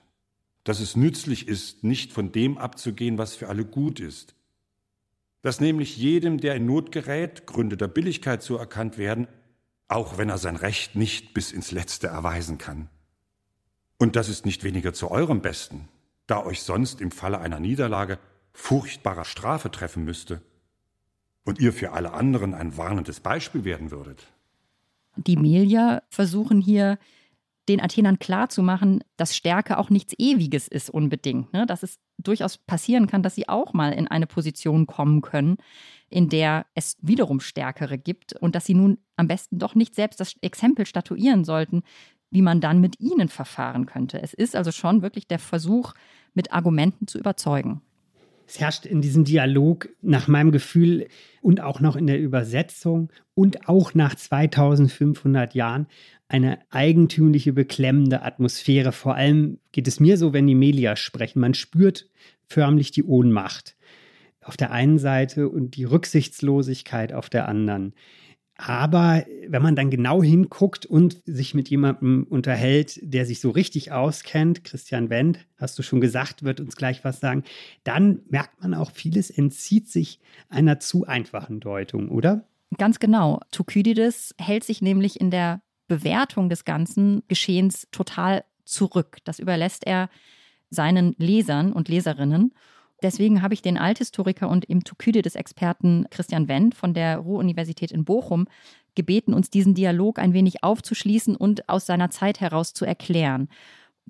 Dass 0.65 0.81
es 0.81 0.97
nützlich 0.97 1.49
ist, 1.49 1.85
nicht 1.85 2.13
von 2.13 2.33
dem 2.33 2.59
abzugehen, 2.59 3.17
was 3.17 3.35
für 3.35 3.49
alle 3.49 3.65
gut 3.65 4.01
ist. 4.01 4.35
Dass 5.41 5.61
nämlich 5.61 5.97
jedem, 5.97 6.39
der 6.39 6.57
in 6.57 6.67
Not 6.67 6.93
gerät, 6.93 7.47
Gründe 7.47 7.77
der 7.77 7.89
Billigkeit 7.89 8.43
so 8.43 8.57
erkannt 8.57 8.99
werden, 8.99 9.29
auch 9.87 10.19
wenn 10.19 10.29
er 10.29 10.37
sein 10.37 10.57
Recht 10.57 10.97
nicht 10.97 11.33
bis 11.33 11.53
ins 11.53 11.71
Letzte 11.71 12.09
erweisen 12.09 12.59
kann. 12.59 12.91
Und 13.99 14.17
das 14.17 14.29
ist 14.29 14.45
nicht 14.45 14.63
weniger 14.65 14.93
zu 14.93 15.11
eurem 15.11 15.41
Besten, 15.41 15.89
da 16.27 16.45
euch 16.45 16.63
sonst 16.63 17.01
im 17.01 17.13
Falle 17.13 17.39
einer 17.39 17.61
Niederlage 17.61 18.19
furchtbarer 18.53 19.25
Strafe 19.25 19.71
treffen 19.71 20.05
müsste 20.05 20.43
und 21.49 21.61
ihr 21.61 21.73
für 21.73 21.93
alle 21.93 22.13
anderen 22.13 22.53
ein 22.53 22.77
warnendes 22.77 23.21
Beispiel 23.21 23.65
werden 23.65 23.91
würdet. 23.91 24.27
Die 25.17 25.37
Melier 25.37 26.03
versuchen 26.11 26.61
hier 26.61 26.99
den 27.71 27.81
Athenern 27.81 28.19
klarzumachen, 28.19 29.03
dass 29.17 29.35
Stärke 29.35 29.79
auch 29.79 29.89
nichts 29.89 30.13
Ewiges 30.19 30.69
ist 30.69 30.91
unbedingt. 30.91 31.51
Ne? 31.55 31.65
Dass 31.65 31.83
es 31.83 31.99
durchaus 32.19 32.59
passieren 32.59 33.07
kann, 33.07 33.23
dass 33.23 33.35
sie 33.35 33.49
auch 33.49 33.73
mal 33.73 33.95
in 33.95 34.09
eine 34.09 34.27
Position 34.27 34.87
kommen 34.87 35.23
können, 35.23 35.57
in 36.11 36.29
der 36.29 36.67
es 36.75 36.99
wiederum 37.01 37.41
Stärkere 37.41 37.97
gibt 37.97 38.35
und 38.35 38.55
dass 38.55 38.67
sie 38.67 38.75
nun 38.75 38.99
am 39.17 39.27
besten 39.27 39.59
doch 39.59 39.75
nicht 39.75 39.95
selbst 39.95 40.21
das 40.21 40.35
Exempel 40.43 40.85
statuieren 40.85 41.45
sollten, 41.45 41.83
wie 42.31 42.43
man 42.43 42.61
dann 42.61 42.79
mit 42.79 43.01
ihnen 43.01 43.31
verfahren 43.31 43.87
könnte. 43.87 44.21
Es 44.21 44.35
ist 44.35 44.55
also 44.55 44.71
schon 44.71 45.01
wirklich 45.01 45.27
der 45.27 45.39
Versuch, 45.39 45.95
mit 46.35 46.53
Argumenten 46.53 47.07
zu 47.07 47.19
überzeugen. 47.19 47.81
Es 48.49 48.59
herrscht 48.59 48.87
in 48.87 49.03
diesem 49.03 49.25
Dialog 49.25 49.91
nach 50.01 50.27
meinem 50.27 50.53
Gefühl 50.53 51.09
und 51.43 51.61
auch 51.61 51.81
noch 51.81 51.97
in 51.97 52.07
der 52.07 52.19
Übersetzung 52.19 53.13
und 53.35 53.69
auch 53.69 53.93
nach 53.93 54.15
2500 54.15 55.55
Jahren 55.55 55.87
eine 56.29 56.59
eigentümliche, 56.71 57.53
beklemmende 57.53 58.23
Atmosphäre. 58.23 58.93
Vor 58.93 59.17
allem 59.17 59.59
geht 59.73 59.87
es 59.87 60.01
mir 60.01 60.17
so, 60.17 60.33
wenn 60.33 60.47
die 60.47 60.55
Melia 60.55 60.97
sprechen. 60.97 61.41
Man 61.41 61.53
spürt 61.53 62.09
förmlich 62.47 62.91
die 62.91 63.05
Ohnmacht 63.05 63.77
auf 64.41 64.57
der 64.57 64.71
einen 64.73 64.99
Seite 64.99 65.51
und 65.51 65.77
die 65.77 65.85
Rücksichtslosigkeit 65.85 67.13
auf 67.13 67.29
der 67.29 67.49
anderen. 67.49 67.93
Aber 68.61 69.25
wenn 69.47 69.63
man 69.63 69.77
dann 69.77 69.89
genau 69.89 70.21
hinguckt 70.21 70.85
und 70.85 71.23
sich 71.25 71.55
mit 71.55 71.71
jemandem 71.71 72.27
unterhält, 72.29 72.99
der 73.03 73.25
sich 73.25 73.41
so 73.41 73.51
richtig 73.51 73.93
auskennt, 73.93 74.65
Christian 74.65 75.11
Wendt, 75.11 75.47
hast 75.59 75.79
du 75.79 75.85
schon 75.85 76.01
gesagt, 76.01 76.43
wird 76.43 76.59
uns 76.59 76.75
gleich 76.75 77.05
was 77.05 77.21
sagen, 77.21 77.45
dann 77.85 78.21
merkt 78.29 78.61
man 78.61 78.75
auch, 78.75 78.91
vieles 78.91 79.31
entzieht 79.31 79.89
sich 79.89 80.19
einer 80.49 80.81
zu 80.81 81.07
einfachen 81.07 81.61
Deutung, 81.61 82.09
oder? 82.09 82.49
Ganz 82.77 82.99
genau. 82.99 83.41
Thukydides 83.53 84.35
hält 84.39 84.65
sich 84.65 84.83
nämlich 84.83 85.21
in 85.21 85.31
der 85.31 85.63
Bewertung 85.87 86.49
des 86.49 86.65
ganzen 86.65 87.23
Geschehens 87.29 87.87
total 87.93 88.45
zurück. 88.65 89.19
Das 89.23 89.39
überlässt 89.39 89.87
er 89.87 90.11
seinen 90.69 91.15
Lesern 91.17 91.73
und 91.73 91.89
Leserinnen. 91.89 92.53
Deswegen 93.03 93.43
habe 93.43 93.55
ich 93.55 93.63
den 93.63 93.79
Althistoriker 93.79 94.49
und 94.49 94.65
im 94.65 94.83
Thukydides-Experten 94.83 96.07
Christian 96.11 96.49
Wendt 96.49 96.75
von 96.75 96.95
der 96.95 97.19
Ruhr-Universität 97.19 97.93
in 97.93 98.05
Bochum 98.05 98.47
gebeten, 98.95 99.35
uns 99.35 99.51
diesen 99.51 99.75
Dialog 99.75 100.19
ein 100.19 100.33
wenig 100.33 100.65
aufzuschließen 100.65 101.37
und 101.37 101.69
aus 101.69 101.87
seiner 101.87 102.11
Zeit 102.11 102.41
heraus 102.41 102.75
zu 102.75 102.85
erklären. 102.85 103.49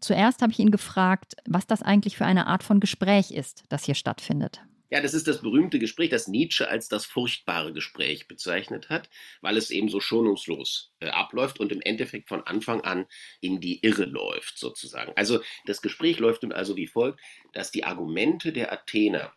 Zuerst 0.00 0.40
habe 0.40 0.52
ich 0.52 0.58
ihn 0.58 0.70
gefragt, 0.70 1.36
was 1.46 1.66
das 1.66 1.82
eigentlich 1.82 2.16
für 2.16 2.24
eine 2.24 2.46
Art 2.46 2.62
von 2.62 2.80
Gespräch 2.80 3.30
ist, 3.30 3.64
das 3.68 3.84
hier 3.84 3.94
stattfindet. 3.94 4.62
Ja, 4.90 5.02
das 5.02 5.12
ist 5.12 5.28
das 5.28 5.42
berühmte 5.42 5.78
Gespräch, 5.78 6.08
das 6.08 6.28
Nietzsche 6.28 6.68
als 6.68 6.88
das 6.88 7.04
furchtbare 7.04 7.74
Gespräch 7.74 8.26
bezeichnet 8.26 8.88
hat, 8.88 9.10
weil 9.42 9.58
es 9.58 9.70
eben 9.70 9.90
so 9.90 10.00
schonungslos 10.00 10.92
äh, 11.00 11.08
abläuft 11.08 11.60
und 11.60 11.72
im 11.72 11.82
Endeffekt 11.82 12.28
von 12.28 12.42
Anfang 12.42 12.80
an 12.80 13.06
in 13.42 13.60
die 13.60 13.84
Irre 13.84 14.06
läuft, 14.06 14.58
sozusagen. 14.58 15.12
Also 15.14 15.40
das 15.66 15.82
Gespräch 15.82 16.18
läuft 16.18 16.42
nun 16.42 16.52
also 16.52 16.76
wie 16.76 16.86
folgt, 16.86 17.20
dass 17.52 17.70
die 17.70 17.84
Argumente 17.84 18.50
der 18.52 18.72
Athener, 18.72 19.34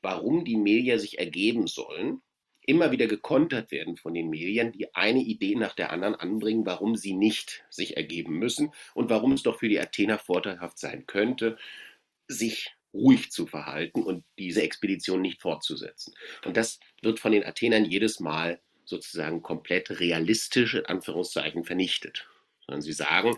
warum 0.00 0.46
die 0.46 0.56
Melier 0.56 0.98
sich 0.98 1.18
ergeben 1.18 1.66
sollen, 1.66 2.22
immer 2.62 2.90
wieder 2.90 3.06
gekontert 3.06 3.70
werden 3.70 3.96
von 3.96 4.14
den 4.14 4.30
Meliern, 4.30 4.72
die 4.72 4.94
eine 4.94 5.20
Idee 5.20 5.56
nach 5.56 5.74
der 5.74 5.92
anderen 5.92 6.14
anbringen, 6.14 6.64
warum 6.64 6.96
sie 6.96 7.12
nicht 7.12 7.64
sich 7.70 7.96
ergeben 7.96 8.38
müssen 8.38 8.72
und 8.94 9.10
warum 9.10 9.32
es 9.32 9.42
doch 9.42 9.58
für 9.58 9.68
die 9.68 9.78
Athener 9.78 10.18
vorteilhaft 10.18 10.78
sein 10.78 11.06
könnte, 11.06 11.58
sich 12.28 12.75
ruhig 12.96 13.30
zu 13.30 13.46
verhalten 13.46 14.02
und 14.02 14.24
diese 14.38 14.62
Expedition 14.62 15.20
nicht 15.20 15.40
fortzusetzen. 15.40 16.14
Und 16.44 16.56
das 16.56 16.80
wird 17.02 17.20
von 17.20 17.32
den 17.32 17.44
Athenern 17.44 17.84
jedes 17.84 18.20
Mal 18.20 18.60
sozusagen 18.84 19.42
komplett 19.42 20.00
realistisch 20.00 20.74
in 20.74 20.86
Anführungszeichen 20.86 21.64
vernichtet. 21.64 22.28
Sondern 22.66 22.82
sie 22.82 22.92
sagen, 22.92 23.36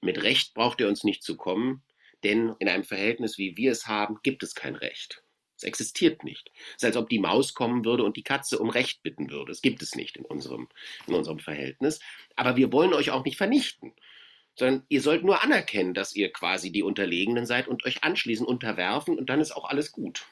mit 0.00 0.22
Recht 0.22 0.54
braucht 0.54 0.80
ihr 0.80 0.88
uns 0.88 1.04
nicht 1.04 1.22
zu 1.22 1.36
kommen, 1.36 1.82
denn 2.22 2.54
in 2.58 2.68
einem 2.68 2.84
Verhältnis, 2.84 3.38
wie 3.38 3.56
wir 3.56 3.72
es 3.72 3.86
haben, 3.86 4.18
gibt 4.22 4.42
es 4.42 4.54
kein 4.54 4.76
Recht. 4.76 5.22
Es 5.56 5.64
existiert 5.64 6.24
nicht. 6.24 6.50
Es 6.70 6.76
ist, 6.76 6.84
als 6.84 6.96
ob 6.96 7.10
die 7.10 7.18
Maus 7.18 7.52
kommen 7.52 7.84
würde 7.84 8.02
und 8.04 8.16
die 8.16 8.22
Katze 8.22 8.58
um 8.58 8.70
Recht 8.70 9.02
bitten 9.02 9.30
würde. 9.30 9.52
Es 9.52 9.60
gibt 9.60 9.82
es 9.82 9.94
nicht 9.94 10.16
in 10.16 10.24
unserem, 10.24 10.68
in 11.06 11.14
unserem 11.14 11.38
Verhältnis. 11.38 12.00
Aber 12.34 12.56
wir 12.56 12.72
wollen 12.72 12.94
euch 12.94 13.10
auch 13.10 13.24
nicht 13.24 13.36
vernichten 13.36 13.92
sondern 14.60 14.84
ihr 14.90 15.00
sollt 15.00 15.24
nur 15.24 15.42
anerkennen, 15.42 15.94
dass 15.94 16.14
ihr 16.14 16.30
quasi 16.30 16.70
die 16.70 16.82
Unterlegenen 16.82 17.46
seid 17.46 17.66
und 17.66 17.84
euch 17.86 18.04
anschließend 18.04 18.46
unterwerfen 18.46 19.18
und 19.18 19.30
dann 19.30 19.40
ist 19.40 19.52
auch 19.52 19.68
alles 19.68 19.90
gut. 19.90 20.26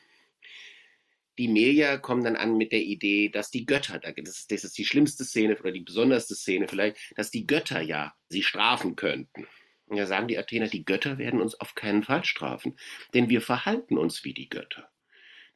Die 1.39 1.49
Melier 1.49 1.99
kommen 1.99 2.25
dann 2.25 2.37
an 2.37 2.59
mit 2.59 2.73
der 2.73 2.83
Idee, 2.83 3.31
dass 3.31 3.51
die 3.51 3.65
Götter, 3.65 3.99
das 3.99 4.29
ist, 4.29 4.53
das 4.53 4.65
ist 4.65 4.77
die 4.77 4.85
schlimmste 4.85 5.25
Szene 5.25 5.59
oder 5.59 5.73
die 5.73 5.81
besonderste 5.81 6.35
Szene 6.35 6.69
vielleicht, 6.69 6.99
dass 7.17 7.31
die 7.31 7.47
Götter 7.47 7.81
ja 7.81 8.15
sie 8.29 8.43
strafen 8.43 8.97
könnten. 8.97 9.47
Und 9.87 9.97
da 9.97 10.05
sagen 10.05 10.29
die 10.29 10.37
Athener, 10.37 10.69
die 10.69 10.85
Götter 10.85 11.17
werden 11.17 11.41
uns 11.41 11.59
auf 11.59 11.75
keinen 11.75 12.03
Fall 12.03 12.25
strafen, 12.25 12.77
denn 13.15 13.31
wir 13.31 13.41
verhalten 13.41 13.97
uns 13.97 14.25
wie 14.25 14.35
die 14.35 14.51
Götter. 14.51 14.91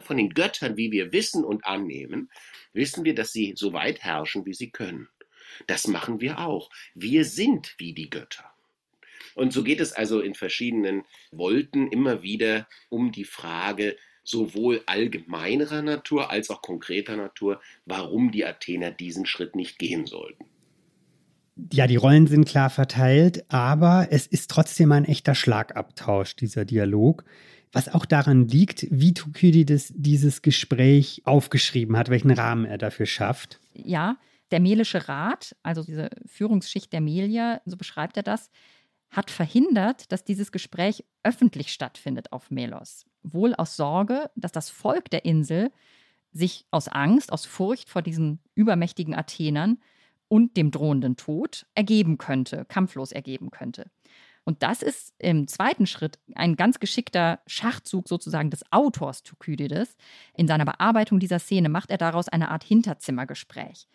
Von 0.00 0.16
den 0.16 0.30
Göttern, 0.30 0.78
wie 0.78 0.90
wir 0.90 1.12
wissen 1.12 1.44
und 1.44 1.66
annehmen, 1.66 2.30
wissen 2.72 3.04
wir, 3.04 3.14
dass 3.14 3.32
sie 3.32 3.52
so 3.54 3.74
weit 3.74 4.02
herrschen, 4.02 4.46
wie 4.46 4.54
sie 4.54 4.70
können. 4.70 5.08
Das 5.66 5.86
machen 5.86 6.22
wir 6.22 6.38
auch. 6.38 6.70
Wir 6.94 7.26
sind 7.26 7.74
wie 7.76 7.92
die 7.92 8.08
Götter. 8.08 8.51
Und 9.34 9.52
so 9.52 9.62
geht 9.62 9.80
es 9.80 9.92
also 9.92 10.20
in 10.20 10.34
verschiedenen 10.34 11.02
Wolten 11.30 11.88
immer 11.88 12.22
wieder 12.22 12.66
um 12.88 13.12
die 13.12 13.24
Frage, 13.24 13.96
sowohl 14.24 14.82
allgemeinerer 14.86 15.82
Natur 15.82 16.30
als 16.30 16.50
auch 16.50 16.62
konkreter 16.62 17.16
Natur, 17.16 17.60
warum 17.86 18.30
die 18.30 18.44
Athener 18.44 18.90
diesen 18.90 19.26
Schritt 19.26 19.56
nicht 19.56 19.78
gehen 19.78 20.06
sollten. 20.06 20.44
Ja, 21.72 21.86
die 21.86 21.96
Rollen 21.96 22.26
sind 22.26 22.46
klar 22.46 22.70
verteilt, 22.70 23.44
aber 23.48 24.08
es 24.10 24.26
ist 24.26 24.50
trotzdem 24.50 24.90
ein 24.92 25.04
echter 25.04 25.34
Schlagabtausch, 25.34 26.34
dieser 26.36 26.64
Dialog. 26.64 27.24
was 27.72 27.88
auch 27.92 28.04
daran 28.04 28.48
liegt, 28.48 28.86
wie 28.90 29.14
Thukydides 29.14 29.92
dieses 29.96 30.42
Gespräch 30.42 31.22
aufgeschrieben 31.24 31.96
hat, 31.96 32.10
welchen 32.10 32.30
Rahmen 32.30 32.66
er 32.66 32.78
dafür 32.78 33.06
schafft. 33.06 33.60
Ja, 33.72 34.18
der 34.50 34.60
Melische 34.60 35.08
Rat, 35.08 35.56
also 35.62 35.82
diese 35.82 36.10
Führungsschicht 36.26 36.92
der 36.92 37.00
Melier, 37.00 37.62
so 37.64 37.76
beschreibt 37.76 38.18
er 38.18 38.22
das, 38.22 38.50
hat 39.12 39.30
verhindert, 39.30 40.10
dass 40.10 40.24
dieses 40.24 40.50
Gespräch 40.50 41.04
öffentlich 41.22 41.72
stattfindet 41.72 42.32
auf 42.32 42.50
Melos. 42.50 43.06
Wohl 43.22 43.54
aus 43.54 43.76
Sorge, 43.76 44.30
dass 44.34 44.52
das 44.52 44.70
Volk 44.70 45.10
der 45.10 45.24
Insel 45.24 45.70
sich 46.32 46.66
aus 46.70 46.88
Angst, 46.88 47.30
aus 47.30 47.44
Furcht 47.44 47.90
vor 47.90 48.02
diesen 48.02 48.40
übermächtigen 48.54 49.14
Athenern 49.14 49.78
und 50.28 50.56
dem 50.56 50.70
drohenden 50.70 51.16
Tod 51.16 51.66
ergeben 51.74 52.16
könnte, 52.16 52.64
kampflos 52.64 53.12
ergeben 53.12 53.50
könnte. 53.50 53.90
Und 54.44 54.62
das 54.62 54.82
ist 54.82 55.14
im 55.18 55.46
zweiten 55.46 55.86
Schritt 55.86 56.18
ein 56.34 56.56
ganz 56.56 56.80
geschickter 56.80 57.40
Schachzug 57.46 58.08
sozusagen 58.08 58.50
des 58.50 58.64
Autors 58.72 59.22
Thukydides. 59.22 59.94
In 60.34 60.48
seiner 60.48 60.64
Bearbeitung 60.64 61.20
dieser 61.20 61.38
Szene 61.38 61.68
macht 61.68 61.90
er 61.90 61.98
daraus 61.98 62.28
eine 62.28 62.50
Art 62.50 62.64
Hinterzimmergespräch. 62.64 63.86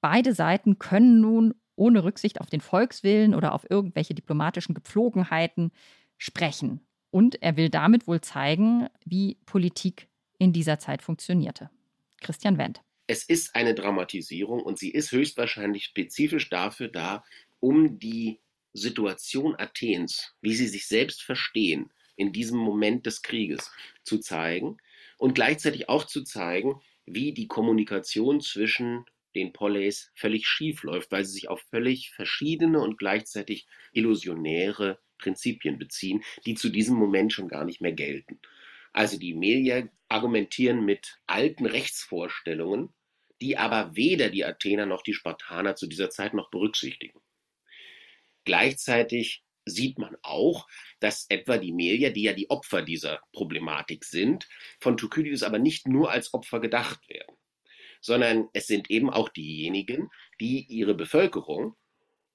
Beide 0.00 0.34
Seiten 0.34 0.78
können 0.78 1.20
nun 1.20 1.54
ohne 1.80 2.04
Rücksicht 2.04 2.40
auf 2.40 2.50
den 2.50 2.60
Volkswillen 2.60 3.34
oder 3.34 3.54
auf 3.54 3.68
irgendwelche 3.68 4.14
diplomatischen 4.14 4.74
Gepflogenheiten 4.74 5.72
sprechen. 6.18 6.80
Und 7.10 7.42
er 7.42 7.56
will 7.56 7.70
damit 7.70 8.06
wohl 8.06 8.20
zeigen, 8.20 8.88
wie 9.04 9.38
Politik 9.46 10.06
in 10.38 10.52
dieser 10.52 10.78
Zeit 10.78 11.02
funktionierte. 11.02 11.70
Christian 12.20 12.58
Wendt. 12.58 12.82
Es 13.06 13.24
ist 13.24 13.56
eine 13.56 13.74
Dramatisierung 13.74 14.62
und 14.62 14.78
sie 14.78 14.90
ist 14.90 15.10
höchstwahrscheinlich 15.10 15.84
spezifisch 15.84 16.50
dafür 16.50 16.88
da, 16.88 17.24
um 17.58 17.98
die 17.98 18.38
Situation 18.72 19.56
Athens, 19.56 20.34
wie 20.42 20.54
sie 20.54 20.68
sich 20.68 20.86
selbst 20.86 21.22
verstehen, 21.22 21.90
in 22.14 22.32
diesem 22.32 22.58
Moment 22.58 23.06
des 23.06 23.22
Krieges 23.22 23.72
zu 24.04 24.18
zeigen 24.18 24.76
und 25.16 25.34
gleichzeitig 25.34 25.88
auch 25.88 26.04
zu 26.04 26.22
zeigen, 26.22 26.80
wie 27.06 27.32
die 27.32 27.48
Kommunikation 27.48 28.40
zwischen 28.40 29.06
den 29.34 29.52
Poleis 29.52 30.10
völlig 30.14 30.46
schief 30.46 30.82
läuft, 30.82 31.12
weil 31.12 31.24
sie 31.24 31.32
sich 31.32 31.48
auf 31.48 31.62
völlig 31.70 32.10
verschiedene 32.10 32.80
und 32.80 32.98
gleichzeitig 32.98 33.66
illusionäre 33.92 34.98
Prinzipien 35.18 35.78
beziehen, 35.78 36.22
die 36.46 36.54
zu 36.54 36.70
diesem 36.70 36.96
Moment 36.96 37.32
schon 37.32 37.48
gar 37.48 37.64
nicht 37.64 37.80
mehr 37.80 37.92
gelten. 37.92 38.40
Also 38.92 39.18
die 39.18 39.34
Melier 39.34 39.90
argumentieren 40.08 40.84
mit 40.84 41.18
alten 41.26 41.66
Rechtsvorstellungen, 41.66 42.92
die 43.40 43.56
aber 43.56 43.94
weder 43.94 44.28
die 44.28 44.44
Athener 44.44 44.86
noch 44.86 45.02
die 45.02 45.14
Spartaner 45.14 45.76
zu 45.76 45.86
dieser 45.86 46.10
Zeit 46.10 46.34
noch 46.34 46.50
berücksichtigen. 46.50 47.20
Gleichzeitig 48.44 49.44
sieht 49.64 49.98
man 49.98 50.16
auch, 50.22 50.66
dass 50.98 51.26
etwa 51.28 51.58
die 51.58 51.72
Melier, 51.72 52.12
die 52.12 52.22
ja 52.22 52.32
die 52.32 52.50
Opfer 52.50 52.82
dieser 52.82 53.22
Problematik 53.32 54.04
sind, 54.04 54.48
von 54.80 54.96
Thukydides 54.96 55.42
aber 55.42 55.58
nicht 55.58 55.86
nur 55.86 56.10
als 56.10 56.34
Opfer 56.34 56.60
gedacht 56.60 57.08
werden, 57.08 57.36
sondern 58.00 58.48
es 58.52 58.66
sind 58.66 58.90
eben 58.90 59.10
auch 59.10 59.28
diejenigen, 59.28 60.10
die 60.40 60.66
ihre 60.68 60.94
Bevölkerung 60.94 61.76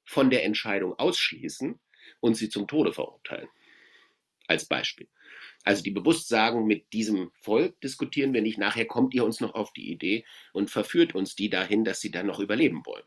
von 0.04 0.30
der 0.30 0.44
Entscheidung 0.44 0.94
ausschließen 0.98 1.80
und 2.20 2.36
sie 2.36 2.50
zum 2.50 2.68
Tode 2.68 2.94
verurteilen. 2.94 3.50
Als 4.48 4.66
Beispiel. 4.66 5.08
Also 5.64 5.82
die 5.82 5.92
bewusst 5.92 6.28
sagen, 6.28 6.68
mit 6.68 6.94
diesem 6.94 7.32
Volk 7.42 7.82
diskutieren 7.82 8.34
wir 8.34 8.44
nicht, 8.44 8.60
nachher 8.60 8.86
kommt 8.86 9.16
ihr 9.16 9.26
uns 9.26 9.42
noch 9.42 9.56
auf 9.56 9.74
die 9.74 9.90
Idee 9.92 10.24
und 10.54 10.70
verführt 10.70 11.16
uns 11.16 11.36
die 11.36 11.50
dahin, 11.50 11.84
dass 11.84 12.00
sie 12.00 12.12
dann 12.12 12.28
noch 12.28 12.40
überleben 12.40 12.86
wollen. 12.86 13.04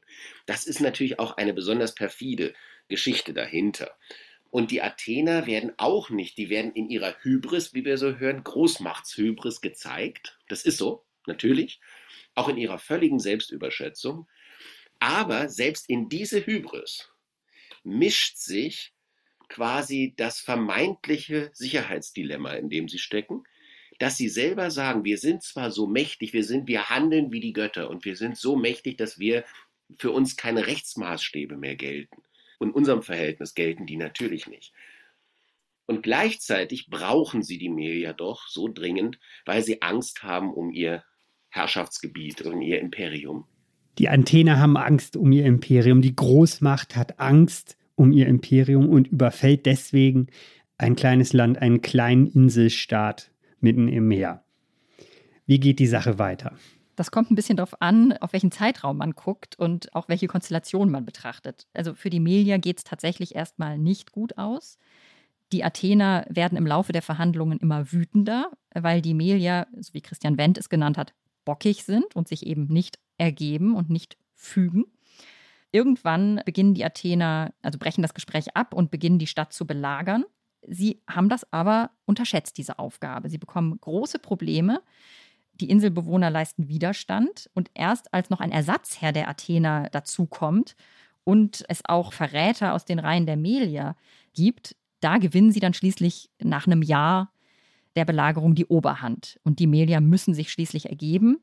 Das 0.47 0.67
ist 0.67 0.81
natürlich 0.81 1.21
auch 1.21 1.37
eine 1.37 1.55
besonders 1.55 1.95
perfide 1.95 2.55
Geschichte 2.89 3.33
dahinter. 3.33 3.97
Und 4.51 4.71
die 4.73 4.83
Athener 4.83 5.47
werden 5.47 5.73
auch 5.77 6.11
nicht, 6.11 6.39
die 6.39 6.49
werden 6.49 6.73
in 6.73 6.89
ihrer 6.89 7.15
Hybris, 7.23 7.75
wie 7.75 7.85
wir 7.85 7.99
so 7.99 8.17
hören, 8.17 8.43
Großmachtshybris 8.43 9.61
gezeigt. 9.61 10.39
Das 10.49 10.65
ist 10.65 10.79
so, 10.79 11.05
natürlich. 11.27 11.81
Auch 12.39 12.49
in 12.49 12.57
ihrer 12.57 12.79
völligen 12.79 13.19
Selbstüberschätzung. 13.19 14.29
Aber 15.01 15.49
selbst 15.49 15.89
in 15.89 16.09
diese 16.09 16.47
Hybris 16.47 17.11
mischt 17.83 18.37
sich 18.37 18.93
quasi 19.49 20.15
das 20.17 20.39
vermeintliche 20.39 21.51
Sicherheitsdilemma, 21.53 22.53
in 22.53 22.69
dem 22.69 22.89
sie 22.89 22.99
stecken, 22.99 23.43
dass 23.99 24.17
sie 24.17 24.29
selber 24.29 24.71
sagen, 24.71 25.05
wir 25.05 25.19
sind 25.19 25.43
zwar 25.43 25.73
so 25.73 25.89
mächtig, 25.89 26.33
wir 26.33 26.45
sind, 26.45 26.69
wir 26.69 26.91
handeln 26.91 27.33
wie 27.33 27.41
die 27.41 27.53
Götter 27.53 27.91
und 27.91 28.05
wir 28.05 28.15
sind 28.15 28.37
so 28.37 28.55
mächtig, 28.55 28.99
dass 28.99 29.19
wir 29.19 29.45
für 29.97 30.13
uns 30.13 30.37
keine 30.37 30.69
Rechtsmaßstäbe 30.69 31.57
mehr 31.57 31.75
gelten. 31.75 32.23
Und 32.61 32.69
in 32.69 32.75
unserem 32.75 33.03
Verhältnis 33.03 33.55
gelten 33.55 33.85
die 33.85 33.97
natürlich 33.97 34.47
nicht. 34.47 34.73
Und 35.87 36.05
gleichzeitig 36.05 36.89
brauchen 36.89 37.43
sie 37.43 37.59
die 37.59 37.73
ja 38.01 38.13
doch 38.13 38.47
so 38.47 38.69
dringend, 38.69 39.19
weil 39.45 39.65
sie 39.65 39.83
Angst 39.83 40.23
haben 40.23 40.55
um 40.55 40.71
ihr 40.71 41.03
Herrschaftsgebiet, 41.49 42.43
um 42.43 42.61
ihr 42.61 42.81
Imperium. 42.81 43.45
Die 43.99 44.09
Athener 44.09 44.59
haben 44.59 44.77
Angst 44.77 45.17
um 45.17 45.33
ihr 45.33 45.45
Imperium, 45.45 46.03
die 46.03 46.15
Großmacht 46.15 46.97
hat 46.97 47.19
Angst 47.19 47.77
um 47.97 48.13
ihr 48.13 48.27
Imperium 48.27 48.89
und 48.89 49.09
überfällt 49.09 49.67
deswegen 49.67 50.29
ein 50.79 50.95
kleines 50.95 51.33
Land, 51.33 51.59
einen 51.59 51.83
kleinen 51.83 52.29
Inselstaat 52.29 53.33
mitten 53.61 53.89
im 53.89 54.07
Meer. 54.07 54.45
Wie 55.47 55.59
geht 55.59 55.81
die 55.81 55.87
Sache 55.87 56.19
weiter? 56.19 56.53
Das 56.95 57.11
kommt 57.11 57.31
ein 57.31 57.35
bisschen 57.35 57.57
darauf 57.57 57.81
an, 57.81 58.13
auf 58.15 58.33
welchen 58.33 58.51
Zeitraum 58.51 58.99
man 58.99 59.13
guckt 59.13 59.59
und 59.59 59.95
auch 59.95 60.09
welche 60.09 60.27
Konstellation 60.27 60.91
man 60.91 61.05
betrachtet. 61.05 61.67
Also 61.73 61.95
für 61.95 62.11
die 62.11 62.21
Melier 62.21 62.59
geht 62.59 62.79
es 62.79 62.85
tatsächlich 62.85 63.35
erstmal 63.35 63.79
nicht 63.79 64.13
gut 64.13 64.37
aus. 64.37 64.79
Die 65.53 65.65
Athener 65.65 66.27
werden 66.29 66.59
im 66.59 66.67
Laufe 66.67 66.93
der 66.93 67.03
Verhandlungen 67.03 67.59
immer 67.59 67.93
wütender, 67.93 68.51
weil 68.75 69.01
die 69.01 69.15
Melier, 69.15 69.67
so 69.79 69.95
wie 69.95 70.01
Christian 70.01 70.37
Wendt 70.39 70.59
es 70.59 70.69
genannt 70.69 70.99
hat, 70.99 71.15
bockig 71.49 71.83
sind 71.85 72.15
und 72.15 72.29
sich 72.29 72.47
eben 72.47 72.67
nicht 72.67 72.99
ergeben 73.17 73.75
und 73.75 73.89
nicht 73.89 74.19
fügen. 74.35 74.85
Irgendwann 75.73 76.43
beginnen 76.45 76.75
die 76.75 76.85
Athener, 76.85 77.55
also 77.63 77.79
brechen 77.79 78.03
das 78.03 78.13
Gespräch 78.13 78.55
ab 78.55 78.75
und 78.75 78.91
beginnen 78.91 79.19
die 79.19 79.27
Stadt 79.27 79.55
zu 79.55 79.67
belagern. 79.67 80.27
Sie 80.67 81.01
haben 81.09 81.31
das 81.31 81.51
aber 81.51 81.91
unterschätzt, 82.05 82.59
diese 82.59 82.79
Aufgabe. 82.79 83.31
Sie 83.31 83.39
bekommen 83.39 83.81
große 83.81 84.19
Probleme. 84.19 84.83
Die 85.55 85.71
Inselbewohner 85.71 86.29
leisten 86.29 86.69
Widerstand. 86.69 87.49
Und 87.55 87.71
erst 87.73 88.13
als 88.13 88.29
noch 88.29 88.41
ein 88.41 88.53
Ersatzherr 88.53 89.13
der 89.13 89.29
Athener 89.31 89.89
dazukommt 89.91 90.77
und 91.25 91.65
es 91.71 91.83
auch 91.87 92.13
Verräter 92.13 92.75
aus 92.75 92.85
den 92.85 92.99
Reihen 92.99 93.25
der 93.25 93.39
Melier 93.39 93.97
gibt, 94.35 94.77
da 95.01 95.17
gewinnen 95.17 95.51
sie 95.51 95.61
dann 95.61 95.73
schließlich 95.73 96.31
nach 96.43 96.67
einem 96.67 96.83
Jahr 96.83 97.33
der 97.97 98.05
Belagerung 98.05 98.55
die 98.55 98.67
Oberhand. 98.67 99.39
Und 99.45 99.59
die 99.59 99.67
Melier 99.67 100.01
müssen 100.01 100.35
sich 100.35 100.51
schließlich 100.51 100.89
ergeben. 100.89 101.39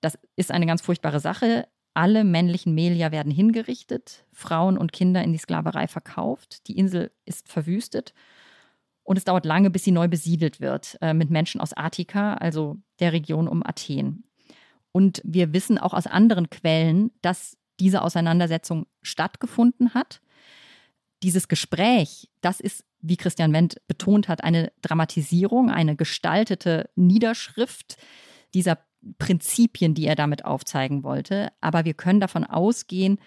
Das 0.00 0.18
ist 0.36 0.50
eine 0.50 0.66
ganz 0.66 0.82
furchtbare 0.82 1.20
Sache. 1.20 1.68
Alle 1.94 2.24
männlichen 2.24 2.74
Melier 2.74 3.10
werden 3.10 3.32
hingerichtet, 3.32 4.24
Frauen 4.32 4.78
und 4.78 4.92
Kinder 4.92 5.22
in 5.22 5.32
die 5.32 5.38
Sklaverei 5.38 5.88
verkauft. 5.88 6.66
Die 6.68 6.78
Insel 6.78 7.10
ist 7.24 7.48
verwüstet 7.48 8.14
und 9.02 9.16
es 9.16 9.24
dauert 9.24 9.44
lange, 9.44 9.70
bis 9.70 9.84
sie 9.84 9.90
neu 9.90 10.08
besiedelt 10.08 10.60
wird 10.60 10.96
äh, 11.00 11.14
mit 11.14 11.30
Menschen 11.30 11.60
aus 11.60 11.72
Attika, 11.72 12.34
also 12.34 12.76
der 13.00 13.12
Region 13.12 13.48
um 13.48 13.66
Athen. 13.66 14.24
Und 14.92 15.20
wir 15.24 15.52
wissen 15.52 15.78
auch 15.78 15.94
aus 15.94 16.06
anderen 16.06 16.50
Quellen, 16.50 17.10
dass 17.22 17.56
diese 17.80 18.02
Auseinandersetzung 18.02 18.86
stattgefunden 19.02 19.94
hat. 19.94 20.20
Dieses 21.22 21.48
Gespräch, 21.48 22.30
das 22.40 22.60
ist, 22.60 22.84
wie 23.02 23.16
Christian 23.16 23.52
Wendt 23.52 23.80
betont 23.86 24.28
hat, 24.28 24.44
eine 24.44 24.72
Dramatisierung, 24.82 25.70
eine 25.70 25.96
gestaltete 25.96 26.90
Niederschrift 26.96 27.96
dieser 28.54 28.78
Prinzipien, 29.18 29.94
die 29.94 30.06
er 30.06 30.14
damit 30.14 30.44
aufzeigen 30.44 31.02
wollte. 31.02 31.48
Aber 31.60 31.84
wir 31.84 31.94
können 31.94 32.20
davon 32.20 32.44
ausgehen, 32.44 33.18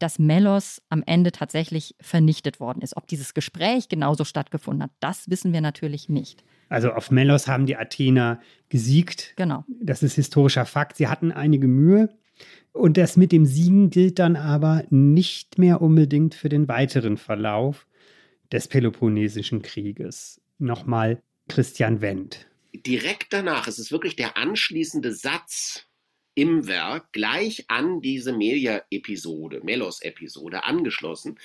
dass 0.00 0.18
Melos 0.18 0.82
am 0.88 1.02
Ende 1.06 1.30
tatsächlich 1.30 1.94
vernichtet 2.00 2.58
worden 2.58 2.80
ist. 2.80 2.96
Ob 2.96 3.06
dieses 3.06 3.34
Gespräch 3.34 3.88
genauso 3.88 4.24
stattgefunden 4.24 4.84
hat, 4.84 4.90
das 4.98 5.28
wissen 5.28 5.52
wir 5.52 5.60
natürlich 5.60 6.08
nicht. 6.08 6.42
Also 6.68 6.92
auf 6.92 7.10
Melos 7.10 7.46
haben 7.48 7.66
die 7.66 7.76
Athener 7.76 8.40
gesiegt. 8.70 9.34
Genau. 9.36 9.64
Das 9.80 10.02
ist 10.02 10.14
historischer 10.14 10.64
Fakt. 10.64 10.96
Sie 10.96 11.08
hatten 11.08 11.32
einige 11.32 11.68
Mühe. 11.68 12.08
Und 12.72 12.96
das 12.96 13.16
mit 13.16 13.32
dem 13.32 13.44
Siegen 13.44 13.90
gilt 13.90 14.18
dann 14.18 14.36
aber 14.36 14.84
nicht 14.90 15.58
mehr 15.58 15.82
unbedingt 15.82 16.34
für 16.34 16.48
den 16.48 16.68
weiteren 16.68 17.16
Verlauf 17.16 17.86
des 18.52 18.68
Peloponnesischen 18.68 19.62
Krieges. 19.62 20.40
Nochmal 20.58 21.22
Christian 21.48 22.00
Wendt 22.00 22.50
direkt 22.72 23.32
danach, 23.32 23.68
es 23.68 23.78
ist 23.78 23.92
wirklich 23.92 24.16
der 24.16 24.36
anschließende 24.36 25.12
Satz 25.12 25.86
im 26.34 26.66
Werk, 26.66 27.12
gleich 27.12 27.64
an 27.68 28.00
diese 28.00 28.32
Melia-Episode, 28.32 29.60
Melos-Episode 29.62 30.64
angeschlossen, 30.64 31.38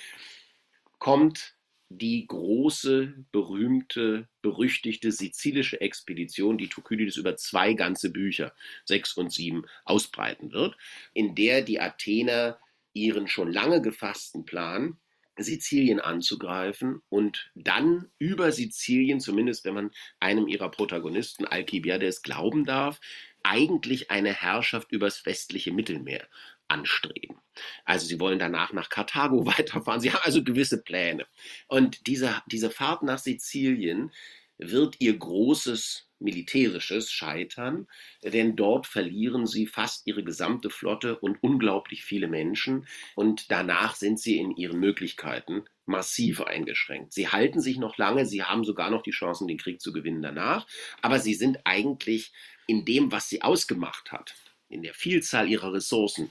kommt 0.98 1.54
die 1.88 2.26
große, 2.26 3.14
berühmte, 3.30 4.28
berüchtigte 4.42 5.12
sizilische 5.12 5.80
Expedition, 5.80 6.58
die 6.58 6.68
Thukydides 6.68 7.16
über 7.16 7.36
zwei 7.36 7.74
ganze 7.74 8.10
Bücher, 8.10 8.52
sechs 8.84 9.16
und 9.16 9.32
sieben, 9.32 9.64
ausbreiten 9.84 10.52
wird, 10.52 10.76
in 11.12 11.34
der 11.34 11.62
die 11.62 11.80
Athener 11.80 12.58
ihren 12.92 13.28
schon 13.28 13.52
lange 13.52 13.82
gefassten 13.82 14.44
Plan 14.44 14.96
Sizilien 15.36 16.00
anzugreifen 16.00 17.02
und 17.08 17.50
dann 17.54 18.10
über 18.18 18.52
Sizilien, 18.52 19.20
zumindest 19.20 19.64
wenn 19.64 19.74
man 19.74 19.90
einem 20.20 20.48
ihrer 20.48 20.70
Protagonisten, 20.70 21.44
Alcibiades, 21.44 22.22
glauben 22.22 22.64
darf, 22.64 23.00
eigentlich 23.42 24.10
eine 24.10 24.32
Herrschaft 24.32 24.90
übers 24.92 25.24
westliche 25.26 25.72
Mittelmeer 25.72 26.26
anstreben. 26.68 27.38
Also 27.84 28.06
sie 28.06 28.18
wollen 28.18 28.38
danach 28.38 28.72
nach 28.72 28.88
Karthago 28.88 29.46
weiterfahren. 29.58 30.00
Sie 30.00 30.12
haben 30.12 30.22
also 30.24 30.42
gewisse 30.42 30.82
Pläne. 30.82 31.26
Und 31.68 32.06
diese, 32.06 32.42
diese 32.46 32.70
Fahrt 32.70 33.02
nach 33.02 33.18
Sizilien 33.18 34.12
wird 34.58 34.96
ihr 35.00 35.16
großes 35.16 36.05
militärisches 36.18 37.10
Scheitern, 37.10 37.86
denn 38.22 38.56
dort 38.56 38.86
verlieren 38.86 39.46
sie 39.46 39.66
fast 39.66 40.06
ihre 40.06 40.24
gesamte 40.24 40.70
Flotte 40.70 41.18
und 41.18 41.42
unglaublich 41.42 42.04
viele 42.04 42.28
Menschen 42.28 42.86
und 43.14 43.50
danach 43.50 43.94
sind 43.94 44.18
sie 44.18 44.38
in 44.38 44.56
ihren 44.56 44.80
Möglichkeiten 44.80 45.64
massiv 45.84 46.40
eingeschränkt. 46.40 47.12
Sie 47.12 47.28
halten 47.28 47.60
sich 47.60 47.78
noch 47.78 47.96
lange, 47.96 48.26
sie 48.26 48.42
haben 48.42 48.64
sogar 48.64 48.90
noch 48.90 49.02
die 49.02 49.12
Chancen, 49.12 49.46
den 49.46 49.58
Krieg 49.58 49.80
zu 49.80 49.92
gewinnen 49.92 50.22
danach, 50.22 50.66
aber 51.02 51.20
sie 51.20 51.34
sind 51.34 51.60
eigentlich 51.64 52.32
in 52.66 52.84
dem, 52.84 53.12
was 53.12 53.28
sie 53.28 53.42
ausgemacht 53.42 54.10
hat, 54.10 54.34
in 54.68 54.82
der 54.82 54.94
Vielzahl 54.94 55.48
ihrer 55.48 55.72
Ressourcen, 55.72 56.30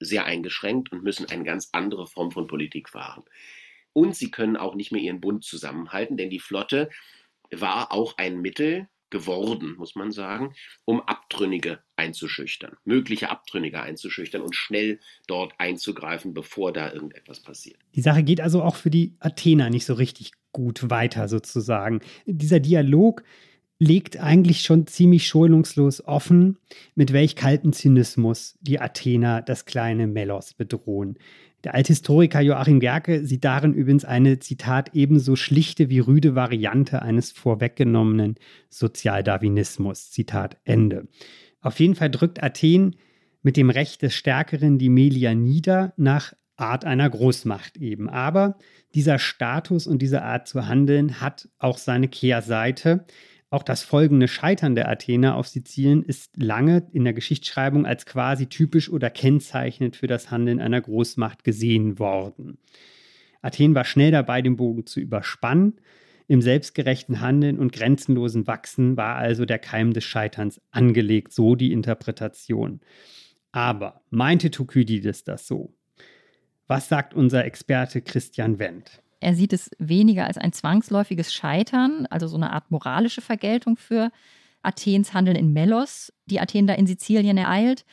sehr 0.00 0.26
eingeschränkt 0.26 0.92
und 0.92 1.02
müssen 1.02 1.28
eine 1.28 1.42
ganz 1.42 1.70
andere 1.72 2.06
Form 2.06 2.30
von 2.30 2.46
Politik 2.46 2.88
fahren. 2.88 3.24
Und 3.92 4.14
sie 4.14 4.30
können 4.30 4.56
auch 4.56 4.76
nicht 4.76 4.92
mehr 4.92 5.02
ihren 5.02 5.20
Bund 5.20 5.44
zusammenhalten, 5.44 6.16
denn 6.16 6.30
die 6.30 6.38
Flotte 6.38 6.88
war 7.50 7.90
auch 7.90 8.16
ein 8.16 8.40
Mittel, 8.40 8.88
geworden, 9.10 9.74
muss 9.78 9.94
man 9.94 10.12
sagen, 10.12 10.54
um 10.84 11.00
Abtrünnige 11.00 11.80
einzuschüchtern, 11.96 12.76
mögliche 12.84 13.30
Abtrünnige 13.30 13.80
einzuschüchtern 13.80 14.42
und 14.42 14.54
schnell 14.54 15.00
dort 15.26 15.54
einzugreifen, 15.58 16.34
bevor 16.34 16.72
da 16.72 16.92
irgendetwas 16.92 17.40
passiert. 17.40 17.78
Die 17.94 18.02
Sache 18.02 18.22
geht 18.22 18.40
also 18.40 18.62
auch 18.62 18.76
für 18.76 18.90
die 18.90 19.14
Athener 19.20 19.70
nicht 19.70 19.86
so 19.86 19.94
richtig 19.94 20.32
gut 20.52 20.90
weiter, 20.90 21.28
sozusagen. 21.28 22.00
Dieser 22.26 22.60
Dialog 22.60 23.22
legt 23.78 24.18
eigentlich 24.18 24.62
schon 24.62 24.86
ziemlich 24.86 25.26
schonungslos 25.26 26.04
offen, 26.04 26.58
mit 26.94 27.12
welch 27.12 27.36
kalten 27.36 27.72
Zynismus 27.72 28.56
die 28.60 28.80
Athener 28.80 29.40
das 29.40 29.66
kleine 29.66 30.06
Melos 30.06 30.54
bedrohen. 30.54 31.16
Der 31.68 31.74
Althistoriker 31.74 32.40
Joachim 32.40 32.80
Gerke 32.80 33.26
sieht 33.26 33.44
darin 33.44 33.74
übrigens 33.74 34.06
eine, 34.06 34.38
Zitat, 34.38 34.94
ebenso 34.94 35.36
schlichte 35.36 35.90
wie 35.90 35.98
rüde 35.98 36.34
Variante 36.34 37.02
eines 37.02 37.30
vorweggenommenen 37.30 38.36
Sozialdarwinismus. 38.70 40.10
Zitat 40.10 40.56
Ende. 40.64 41.08
Auf 41.60 41.78
jeden 41.78 41.94
Fall 41.94 42.10
drückt 42.10 42.42
Athen 42.42 42.96
mit 43.42 43.58
dem 43.58 43.68
Recht 43.68 44.00
des 44.00 44.14
Stärkeren 44.14 44.78
die 44.78 44.88
Melier 44.88 45.34
nieder, 45.34 45.92
nach 45.98 46.32
Art 46.56 46.86
einer 46.86 47.10
Großmacht 47.10 47.76
eben. 47.76 48.08
Aber 48.08 48.56
dieser 48.94 49.18
Status 49.18 49.86
und 49.86 50.00
diese 50.00 50.22
Art 50.22 50.48
zu 50.48 50.68
handeln 50.68 51.20
hat 51.20 51.50
auch 51.58 51.76
seine 51.76 52.08
Kehrseite. 52.08 53.04
Auch 53.50 53.62
das 53.62 53.82
folgende 53.82 54.28
Scheitern 54.28 54.74
der 54.74 54.88
Athener 54.88 55.36
auf 55.36 55.48
Sizilien 55.48 56.02
ist 56.02 56.36
lange 56.36 56.86
in 56.92 57.04
der 57.04 57.14
Geschichtsschreibung 57.14 57.86
als 57.86 58.04
quasi 58.04 58.46
typisch 58.46 58.90
oder 58.90 59.08
kennzeichnend 59.08 59.96
für 59.96 60.06
das 60.06 60.30
Handeln 60.30 60.60
einer 60.60 60.80
Großmacht 60.80 61.44
gesehen 61.44 61.98
worden. 61.98 62.58
Athen 63.40 63.74
war 63.74 63.84
schnell 63.84 64.10
dabei, 64.10 64.42
den 64.42 64.56
Bogen 64.56 64.84
zu 64.84 65.00
überspannen. 65.00 65.80
Im 66.26 66.42
selbstgerechten 66.42 67.20
Handeln 67.20 67.58
und 67.58 67.72
grenzenlosen 67.72 68.46
Wachsen 68.46 68.98
war 68.98 69.16
also 69.16 69.46
der 69.46 69.58
Keim 69.58 69.94
des 69.94 70.04
Scheiterns 70.04 70.60
angelegt, 70.70 71.32
so 71.32 71.54
die 71.54 71.72
Interpretation. 71.72 72.80
Aber 73.50 74.02
meinte 74.10 74.50
Thukydides 74.50 75.24
das 75.24 75.46
so? 75.46 75.72
Was 76.66 76.90
sagt 76.90 77.14
unser 77.14 77.46
Experte 77.46 78.02
Christian 78.02 78.58
Wendt? 78.58 79.02
Er 79.20 79.34
sieht 79.34 79.52
es 79.52 79.70
weniger 79.78 80.26
als 80.26 80.38
ein 80.38 80.52
zwangsläufiges 80.52 81.32
Scheitern, 81.32 82.06
also 82.06 82.26
so 82.26 82.36
eine 82.36 82.52
Art 82.52 82.70
moralische 82.70 83.20
Vergeltung 83.20 83.76
für 83.76 84.10
Athens 84.62 85.12
Handeln 85.12 85.36
in 85.36 85.52
Melos, 85.52 86.12
die 86.26 86.40
Athen 86.40 86.66
da 86.66 86.74
in 86.74 86.86
Sizilien 86.86 87.38
ereilt, 87.38 87.84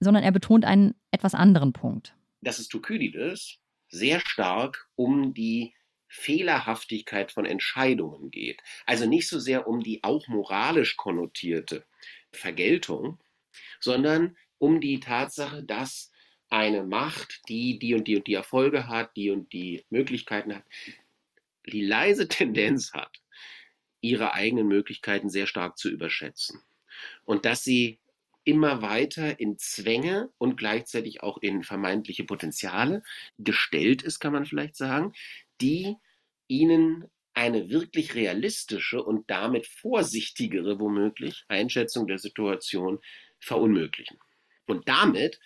sondern 0.00 0.24
er 0.24 0.32
betont 0.32 0.64
einen 0.64 0.94
etwas 1.10 1.34
anderen 1.34 1.72
Punkt. 1.72 2.14
Dass 2.40 2.58
es 2.58 2.68
Thukydides 2.68 3.58
sehr 3.88 4.20
stark 4.20 4.88
um 4.96 5.34
die 5.34 5.74
Fehlerhaftigkeit 6.08 7.32
von 7.32 7.46
Entscheidungen 7.46 8.30
geht. 8.30 8.62
Also 8.84 9.06
nicht 9.06 9.28
so 9.28 9.38
sehr 9.38 9.66
um 9.66 9.82
die 9.82 10.04
auch 10.04 10.28
moralisch 10.28 10.96
konnotierte 10.96 11.86
Vergeltung, 12.32 13.18
sondern 13.80 14.36
um 14.58 14.80
die 14.80 15.00
Tatsache, 15.00 15.62
dass 15.62 16.11
eine 16.52 16.84
Macht, 16.84 17.48
die 17.48 17.78
die 17.78 17.94
und 17.94 18.06
die 18.06 18.16
und 18.16 18.26
die 18.26 18.34
Erfolge 18.34 18.86
hat, 18.86 19.16
die 19.16 19.30
und 19.30 19.52
die 19.54 19.84
Möglichkeiten 19.88 20.54
hat, 20.54 20.64
die 21.66 21.80
leise 21.80 22.28
Tendenz 22.28 22.92
hat, 22.92 23.22
ihre 24.02 24.34
eigenen 24.34 24.68
Möglichkeiten 24.68 25.30
sehr 25.30 25.46
stark 25.46 25.78
zu 25.78 25.88
überschätzen. 25.88 26.60
Und 27.24 27.46
dass 27.46 27.64
sie 27.64 27.98
immer 28.44 28.82
weiter 28.82 29.40
in 29.40 29.56
Zwänge 29.56 30.30
und 30.36 30.56
gleichzeitig 30.56 31.22
auch 31.22 31.38
in 31.38 31.62
vermeintliche 31.62 32.24
Potenziale 32.24 33.02
gestellt 33.38 34.02
ist, 34.02 34.18
kann 34.20 34.32
man 34.34 34.44
vielleicht 34.44 34.76
sagen, 34.76 35.14
die 35.60 35.96
ihnen 36.48 37.08
eine 37.32 37.70
wirklich 37.70 38.14
realistische 38.14 39.02
und 39.02 39.30
damit 39.30 39.66
vorsichtigere 39.66 40.78
womöglich 40.78 41.44
Einschätzung 41.48 42.06
der 42.06 42.18
Situation 42.18 42.98
verunmöglichen. 43.38 44.18
Und 44.66 44.86
damit 44.86 45.40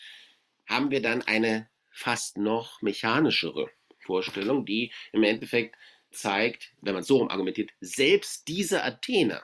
haben 0.67 0.91
wir 0.91 1.01
dann 1.01 1.23
eine 1.23 1.69
fast 1.91 2.37
noch 2.37 2.83
mechanischere 2.83 3.71
Vorstellung, 4.01 4.67
die 4.67 4.93
im 5.13 5.23
Endeffekt 5.23 5.77
zeigt, 6.11 6.73
wenn 6.81 6.95
man 6.95 7.03
so 7.03 7.19
rum 7.19 7.29
argumentiert, 7.29 7.71
selbst 7.81 8.49
diese 8.49 8.83
Athener, 8.85 9.43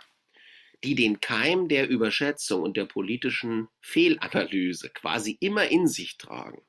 die 0.84 0.94
den 0.94 1.20
Keim 1.20 1.68
der 1.68 1.88
Überschätzung 1.88 2.62
und 2.62 2.76
der 2.76 2.86
politischen 2.86 3.68
Fehlanalyse 3.80 4.90
quasi 4.90 5.36
immer 5.40 5.68
in 5.68 5.86
sich 5.86 6.18
tragen, 6.18 6.62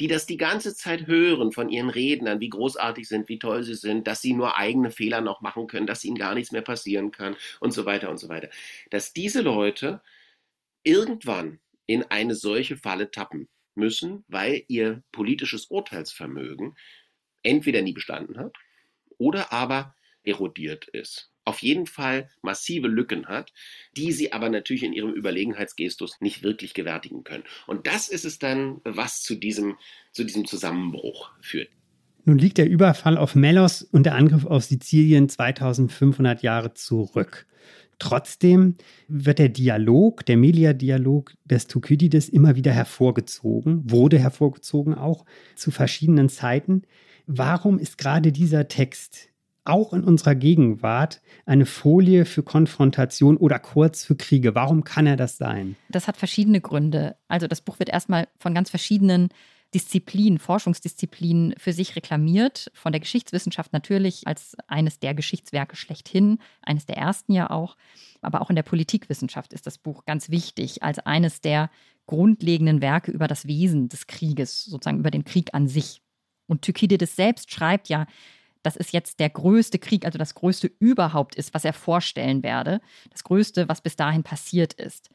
die 0.00 0.08
das 0.08 0.26
die 0.26 0.36
ganze 0.36 0.74
Zeit 0.74 1.06
hören 1.06 1.52
von 1.52 1.68
ihren 1.68 1.90
Rednern, 1.90 2.40
wie 2.40 2.48
großartig 2.48 3.06
sind, 3.06 3.28
wie 3.28 3.38
toll 3.38 3.62
sie 3.62 3.74
sind, 3.76 4.08
dass 4.08 4.20
sie 4.20 4.32
nur 4.32 4.56
eigene 4.56 4.90
Fehler 4.90 5.20
noch 5.20 5.40
machen 5.40 5.68
können, 5.68 5.86
dass 5.86 6.04
ihnen 6.04 6.18
gar 6.18 6.34
nichts 6.34 6.50
mehr 6.50 6.62
passieren 6.62 7.12
kann 7.12 7.36
und 7.60 7.72
so 7.72 7.84
weiter 7.84 8.10
und 8.10 8.18
so 8.18 8.28
weiter. 8.28 8.50
Dass 8.90 9.12
diese 9.12 9.40
Leute 9.40 10.02
irgendwann 10.82 11.60
in 11.86 12.02
eine 12.04 12.34
solche 12.34 12.76
Falle 12.76 13.10
tappen 13.10 13.48
müssen, 13.74 14.24
weil 14.28 14.64
ihr 14.68 15.02
politisches 15.12 15.66
Urteilsvermögen 15.66 16.74
entweder 17.42 17.82
nie 17.82 17.92
bestanden 17.92 18.38
hat 18.38 18.56
oder 19.18 19.52
aber 19.52 19.94
erodiert 20.22 20.88
ist. 20.88 21.30
Auf 21.46 21.58
jeden 21.58 21.86
Fall 21.86 22.30
massive 22.40 22.88
Lücken 22.88 23.26
hat, 23.26 23.52
die 23.94 24.12
sie 24.12 24.32
aber 24.32 24.48
natürlich 24.48 24.82
in 24.82 24.94
ihrem 24.94 25.12
Überlegenheitsgestus 25.12 26.16
nicht 26.20 26.42
wirklich 26.42 26.72
gewärtigen 26.72 27.22
können. 27.22 27.44
Und 27.66 27.86
das 27.86 28.08
ist 28.08 28.24
es 28.24 28.38
dann, 28.38 28.80
was 28.84 29.22
zu 29.22 29.34
diesem, 29.34 29.76
zu 30.12 30.24
diesem 30.24 30.46
Zusammenbruch 30.46 31.32
führt. 31.42 31.68
Nun 32.24 32.38
liegt 32.38 32.56
der 32.56 32.68
Überfall 32.68 33.18
auf 33.18 33.34
Melos 33.34 33.82
und 33.82 34.04
der 34.04 34.14
Angriff 34.14 34.46
auf 34.46 34.64
Sizilien 34.64 35.28
2500 35.28 36.42
Jahre 36.42 36.72
zurück. 36.72 37.46
Trotzdem 37.98 38.76
wird 39.08 39.38
der 39.38 39.48
Dialog, 39.48 40.26
der 40.26 40.36
Melia-Dialog 40.36 41.32
des 41.44 41.66
Thukydides 41.66 42.28
immer 42.28 42.56
wieder 42.56 42.72
hervorgezogen, 42.72 43.90
wurde 43.90 44.18
hervorgezogen 44.18 44.94
auch 44.94 45.24
zu 45.54 45.70
verschiedenen 45.70 46.28
Zeiten. 46.28 46.82
Warum 47.26 47.78
ist 47.78 47.98
gerade 47.98 48.32
dieser 48.32 48.68
Text 48.68 49.30
auch 49.64 49.92
in 49.94 50.04
unserer 50.04 50.34
Gegenwart 50.34 51.22
eine 51.46 51.66
Folie 51.66 52.26
für 52.26 52.42
Konfrontation 52.42 53.36
oder 53.36 53.58
kurz 53.58 54.04
für 54.04 54.16
Kriege? 54.16 54.54
Warum 54.54 54.84
kann 54.84 55.06
er 55.06 55.16
das 55.16 55.38
sein? 55.38 55.76
Das 55.88 56.06
hat 56.06 56.16
verschiedene 56.16 56.60
Gründe. 56.60 57.16
Also 57.28 57.46
das 57.46 57.62
Buch 57.62 57.78
wird 57.78 57.88
erstmal 57.88 58.28
von 58.38 58.54
ganz 58.54 58.70
verschiedenen 58.70 59.30
Disziplin, 59.74 60.38
Forschungsdisziplin 60.38 61.54
für 61.58 61.72
sich 61.72 61.96
reklamiert, 61.96 62.70
von 62.74 62.92
der 62.92 63.00
Geschichtswissenschaft 63.00 63.72
natürlich 63.72 64.24
als 64.24 64.56
eines 64.68 65.00
der 65.00 65.14
Geschichtswerke 65.14 65.74
schlechthin, 65.74 66.38
eines 66.62 66.86
der 66.86 66.96
ersten 66.96 67.32
ja 67.32 67.50
auch, 67.50 67.76
aber 68.22 68.40
auch 68.40 68.50
in 68.50 68.56
der 68.56 68.62
Politikwissenschaft 68.62 69.52
ist 69.52 69.66
das 69.66 69.78
Buch 69.78 70.04
ganz 70.04 70.30
wichtig 70.30 70.84
als 70.84 71.00
eines 71.00 71.40
der 71.40 71.70
grundlegenden 72.06 72.82
Werke 72.82 73.10
über 73.10 73.26
das 73.26 73.48
Wesen 73.48 73.88
des 73.88 74.06
Krieges, 74.06 74.64
sozusagen 74.64 75.00
über 75.00 75.10
den 75.10 75.24
Krieg 75.24 75.52
an 75.54 75.66
sich. 75.66 76.02
Und 76.46 76.62
Thukydides 76.62 77.16
selbst 77.16 77.50
schreibt 77.50 77.88
ja, 77.88 78.06
dass 78.62 78.76
es 78.76 78.92
jetzt 78.92 79.18
der 79.18 79.28
größte 79.28 79.80
Krieg, 79.80 80.06
also 80.06 80.18
das 80.18 80.36
größte 80.36 80.70
überhaupt 80.78 81.34
ist, 81.34 81.52
was 81.52 81.64
er 81.64 81.72
vorstellen 81.72 82.44
werde, 82.44 82.80
das 83.10 83.24
größte, 83.24 83.68
was 83.68 83.80
bis 83.80 83.96
dahin 83.96 84.22
passiert 84.22 84.72
ist. 84.74 85.10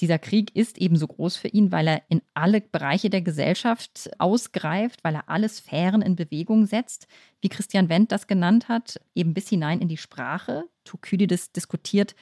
Dieser 0.00 0.18
Krieg 0.18 0.54
ist 0.56 0.78
ebenso 0.78 1.06
groß 1.06 1.36
für 1.36 1.48
ihn, 1.48 1.70
weil 1.70 1.86
er 1.86 2.02
in 2.08 2.22
alle 2.34 2.60
Bereiche 2.60 3.08
der 3.08 3.22
Gesellschaft 3.22 4.10
ausgreift, 4.18 5.04
weil 5.04 5.14
er 5.14 5.28
alle 5.28 5.48
Sphären 5.48 6.02
in 6.02 6.16
Bewegung 6.16 6.66
setzt, 6.66 7.06
wie 7.40 7.48
Christian 7.48 7.88
Wendt 7.88 8.10
das 8.10 8.26
genannt 8.26 8.68
hat, 8.68 9.00
eben 9.14 9.34
bis 9.34 9.48
hinein 9.48 9.80
in 9.80 9.88
die 9.88 9.96
Sprache. 9.96 10.64
Thukydides 10.84 11.52
diskutiert 11.52 12.16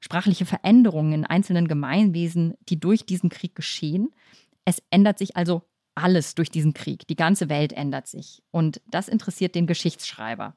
sprachliche 0.00 0.46
Veränderungen 0.46 1.12
in 1.12 1.26
einzelnen 1.26 1.68
Gemeinwesen, 1.68 2.54
die 2.68 2.80
durch 2.80 3.04
diesen 3.04 3.28
Krieg 3.28 3.54
geschehen. 3.54 4.08
Es 4.64 4.82
ändert 4.90 5.18
sich 5.18 5.36
also 5.36 5.62
alles 5.94 6.34
durch 6.34 6.50
diesen 6.50 6.72
Krieg. 6.72 7.06
Die 7.08 7.16
ganze 7.16 7.48
Welt 7.48 7.72
ändert 7.72 8.06
sich. 8.06 8.42
Und 8.50 8.80
das 8.86 9.08
interessiert 9.08 9.54
den 9.54 9.66
Geschichtsschreiber. 9.66 10.56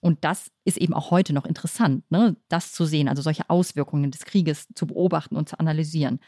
Und 0.00 0.24
das 0.24 0.50
ist 0.64 0.76
eben 0.76 0.94
auch 0.94 1.10
heute 1.10 1.32
noch 1.32 1.44
interessant, 1.44 2.08
ne? 2.10 2.36
das 2.48 2.72
zu 2.72 2.84
sehen, 2.84 3.08
also 3.08 3.22
solche 3.22 3.50
Auswirkungen 3.50 4.10
des 4.10 4.24
Krieges 4.24 4.68
zu 4.74 4.86
beobachten 4.86 5.36
und 5.36 5.48
zu 5.48 5.58
analysieren. 5.58 6.20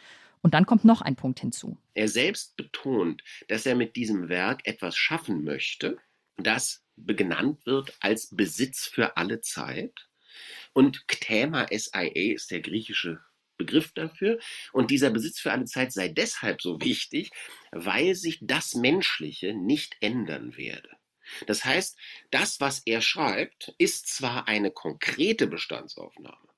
Und 0.43 0.55
dann 0.55 0.67
kommt 0.67 0.85
noch 0.85 1.03
ein 1.03 1.17
Punkt 1.17 1.41
hinzu. 1.41 1.77
Er 1.95 2.09
selbst 2.09 2.57
betont, 2.57 3.23
dass 3.49 3.67
er 3.67 3.75
mit 3.75 3.95
diesem 3.97 4.29
Werk 4.29 4.67
etwas 4.67 4.97
schaffen 4.97 5.45
möchte, 5.45 5.99
das 6.37 6.83
benannt 6.97 7.65
wird 7.67 7.97
als 8.01 8.35
Besitz 8.35 8.87
für 8.87 9.17
alle 9.17 9.41
Zeit. 9.41 10.09
Und 10.73 11.07
Kthema 11.09 11.67
SIA 11.71 12.35
ist 12.35 12.51
der 12.51 12.61
griechische 12.61 13.21
Begriff 13.57 13.93
dafür. 13.93 14.39
Und 14.73 14.91
dieser 14.91 15.11
Besitz 15.11 15.39
für 15.39 15.53
alle 15.53 15.67
Zeit 15.67 15.93
sei 15.93 16.09
deshalb 16.09 16.63
so 16.63 16.81
wichtig, 16.81 17.31
weil 17.73 18.15
sich 18.15 18.39
das 18.41 18.75
Menschliche 18.75 19.55
nicht 19.55 19.97
ändern 20.01 20.57
werde. 20.57 20.89
Das 21.47 21.65
heißt, 21.65 21.97
das, 22.31 22.61
was 22.61 22.83
er 22.87 23.01
schreibt, 23.01 23.75
ist 23.79 24.09
zwar 24.09 24.49
eine 24.49 24.71
konkrete 24.71 25.47
Bestandsaufnahme, 25.47 26.49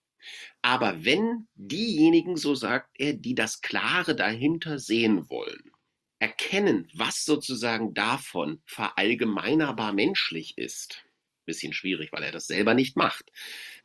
aber 0.63 1.05
wenn 1.05 1.49
diejenigen, 1.55 2.37
so 2.37 2.55
sagt 2.55 2.91
er, 2.95 3.13
die 3.15 3.35
das 3.35 3.61
Klare 3.61 4.15
dahinter 4.15 4.79
sehen 4.79 5.29
wollen, 5.29 5.73
erkennen, 6.19 6.89
was 6.95 7.25
sozusagen 7.25 7.95
davon 7.95 8.63
verallgemeinerbar 8.65 9.93
menschlich 9.93 10.57
ist, 10.57 11.05
bisschen 11.45 11.73
schwierig, 11.73 12.13
weil 12.13 12.23
er 12.23 12.31
das 12.31 12.47
selber 12.47 12.75
nicht 12.75 12.97
macht, 12.97 13.33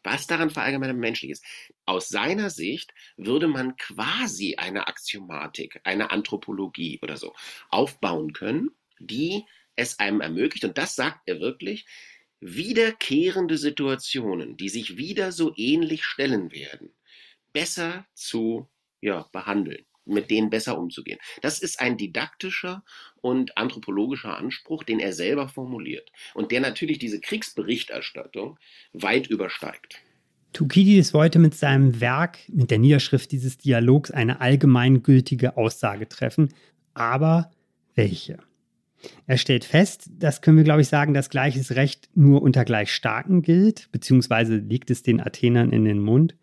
was 0.04 0.28
daran 0.28 0.52
verallgemeinerbar 0.52 1.02
menschlich 1.02 1.32
ist, 1.32 1.46
aus 1.86 2.10
seiner 2.10 2.52
Sicht 2.52 2.94
würde 3.16 3.48
man 3.48 3.76
quasi 3.78 4.56
eine 4.56 4.88
Axiomatik, 4.88 5.82
eine 5.84 6.12
Anthropologie 6.12 7.00
oder 7.02 7.18
so 7.18 7.34
aufbauen 7.70 8.34
können, 8.34 8.70
die 9.00 9.44
es 9.78 10.00
einem 10.00 10.20
ermöglicht, 10.20 10.66
und 10.66 10.78
das 10.78 10.96
sagt 10.96 11.22
er 11.26 11.40
wirklich, 11.40 11.86
wiederkehrende 12.40 13.58
Situationen, 13.58 14.58
die 14.58 14.70
sich 14.70 14.98
wieder 14.98 15.32
so 15.32 15.54
ähnlich 15.56 16.04
stellen 16.04 16.52
werden, 16.52 16.90
besser 17.54 18.06
zu 18.14 18.68
ja, 19.02 19.28
behandeln, 19.32 19.86
mit 20.06 20.30
denen 20.30 20.50
besser 20.50 20.78
umzugehen. 20.78 21.20
Das 21.42 21.60
ist 21.60 21.80
ein 21.80 21.98
didaktischer 21.98 22.84
und 23.22 23.58
anthropologischer 23.58 24.38
Anspruch, 24.38 24.84
den 24.84 25.00
er 25.00 25.14
selber 25.14 25.48
formuliert 25.48 26.12
und 26.34 26.52
der 26.52 26.60
natürlich 26.60 27.00
diese 27.00 27.20
Kriegsberichterstattung 27.20 28.60
weit 28.94 29.28
übersteigt. 29.28 30.02
Thukydides 30.54 31.14
wollte 31.14 31.40
mit 31.40 31.56
seinem 31.56 32.00
Werk, 32.02 32.40
mit 32.48 32.72
der 32.72 32.80
Niederschrift 32.80 33.32
dieses 33.32 33.58
Dialogs, 33.58 34.12
eine 34.12 34.42
allgemeingültige 34.42 35.58
Aussage 35.58 36.08
treffen. 36.08 36.54
Aber 36.94 37.52
welche? 37.96 38.40
Er 39.26 39.38
stellt 39.38 39.64
fest, 39.64 40.10
das 40.18 40.42
können 40.42 40.58
wir, 40.58 40.64
glaube 40.64 40.82
ich, 40.82 40.88
sagen, 40.88 41.14
dass 41.14 41.30
gleiches 41.30 41.76
Recht 41.76 42.10
nur 42.16 42.42
unter 42.42 42.66
gleich 42.66 42.92
Starken 42.92 43.42
gilt, 43.42 43.90
beziehungsweise 43.92 44.58
liegt 44.58 44.90
es 44.92 45.04
den 45.04 45.22
Athenern 45.22 45.72
in 45.72 45.86
den 45.86 46.00
Mund 46.00 46.36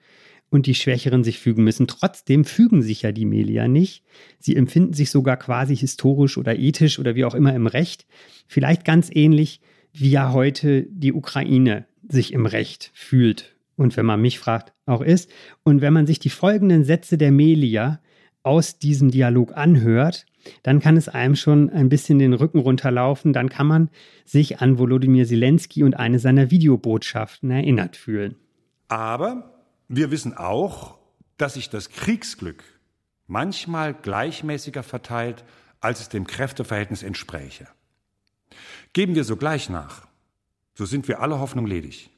und 0.51 0.67
die 0.67 0.75
Schwächeren 0.75 1.25
sich 1.25 1.41
fügen 1.41 1.65
müssen. 1.65 1.87
Trotzdem 1.87 2.45
fügen 2.45 2.83
sich 2.83 3.03
ja 3.03 3.13
die 3.13 3.25
Melier 3.25 3.67
nicht. 3.67 4.05
Sie 4.39 4.55
empfinden 4.55 4.93
sich 4.93 5.11
sogar 5.11 5.37
quasi 5.37 5.77
historisch 5.77 6.39
oder 6.39 6.57
ethisch 6.57 6.99
oder 6.99 7.15
wie 7.17 7.25
auch 7.25 7.35
immer 7.35 7.55
im 7.55 7.67
Recht. 7.67 8.07
Vielleicht 8.47 8.85
ganz 8.85 9.11
ähnlich, 9.13 9.61
wie 9.93 10.11
ja 10.11 10.33
heute 10.33 10.87
die 10.91 11.13
Ukraine 11.13 11.87
sich 12.09 12.33
im 12.33 12.47
Recht 12.47 12.91
fühlt 12.95 13.57
und 13.77 13.97
wenn 13.97 14.07
man 14.07 14.21
mich 14.21 14.39
fragt, 14.39 14.73
auch 14.87 15.01
ist. 15.01 15.31
Und 15.63 15.81
wenn 15.81 15.93
man 15.93 16.07
sich 16.07 16.19
die 16.19 16.31
folgenden 16.31 16.85
Sätze 16.85 17.19
der 17.19 17.33
Melier 17.33 18.01
aus 18.45 18.79
diesem 18.79 19.11
Dialog 19.11 19.57
anhört, 19.57 20.27
dann 20.63 20.81
kann 20.81 20.97
es 20.97 21.09
einem 21.09 21.35
schon 21.35 21.71
ein 21.71 21.89
bisschen 21.89 22.19
den 22.19 22.35
Rücken 22.35 22.59
runterlaufen. 22.59 23.33
Dann 23.33 23.49
kann 23.49 23.67
man 23.67 23.91
sich 24.25 24.61
an 24.61 24.79
Volodymyr 24.79 25.27
Zelensky 25.27 25.83
und 25.83 25.95
eine 25.95 26.19
seiner 26.19 26.51
Videobotschaften 26.51 27.51
erinnert 27.51 27.97
fühlen. 27.97 28.37
Aber 28.89 29.65
wir 29.89 30.11
wissen 30.11 30.37
auch, 30.37 30.99
dass 31.39 31.55
sich 31.55 31.71
das 31.71 31.91
Kriegsglück 31.91 32.63
manchmal 33.27 33.95
gleichmäßiger 33.95 34.83
verteilt, 34.83 35.45
als 35.81 36.01
es 36.01 36.09
dem 36.09 36.27
Kräfteverhältnis 36.27 37.03
entspräche. 37.03 37.67
Geben 38.93 39.15
wir 39.15 39.25
sogleich 39.25 39.71
nach, 39.71 40.07
so 40.75 40.85
sind 40.85 41.09
wir 41.09 41.21
alle 41.21 41.41
Hoffnung 41.41 41.67
ledig. 41.67 42.11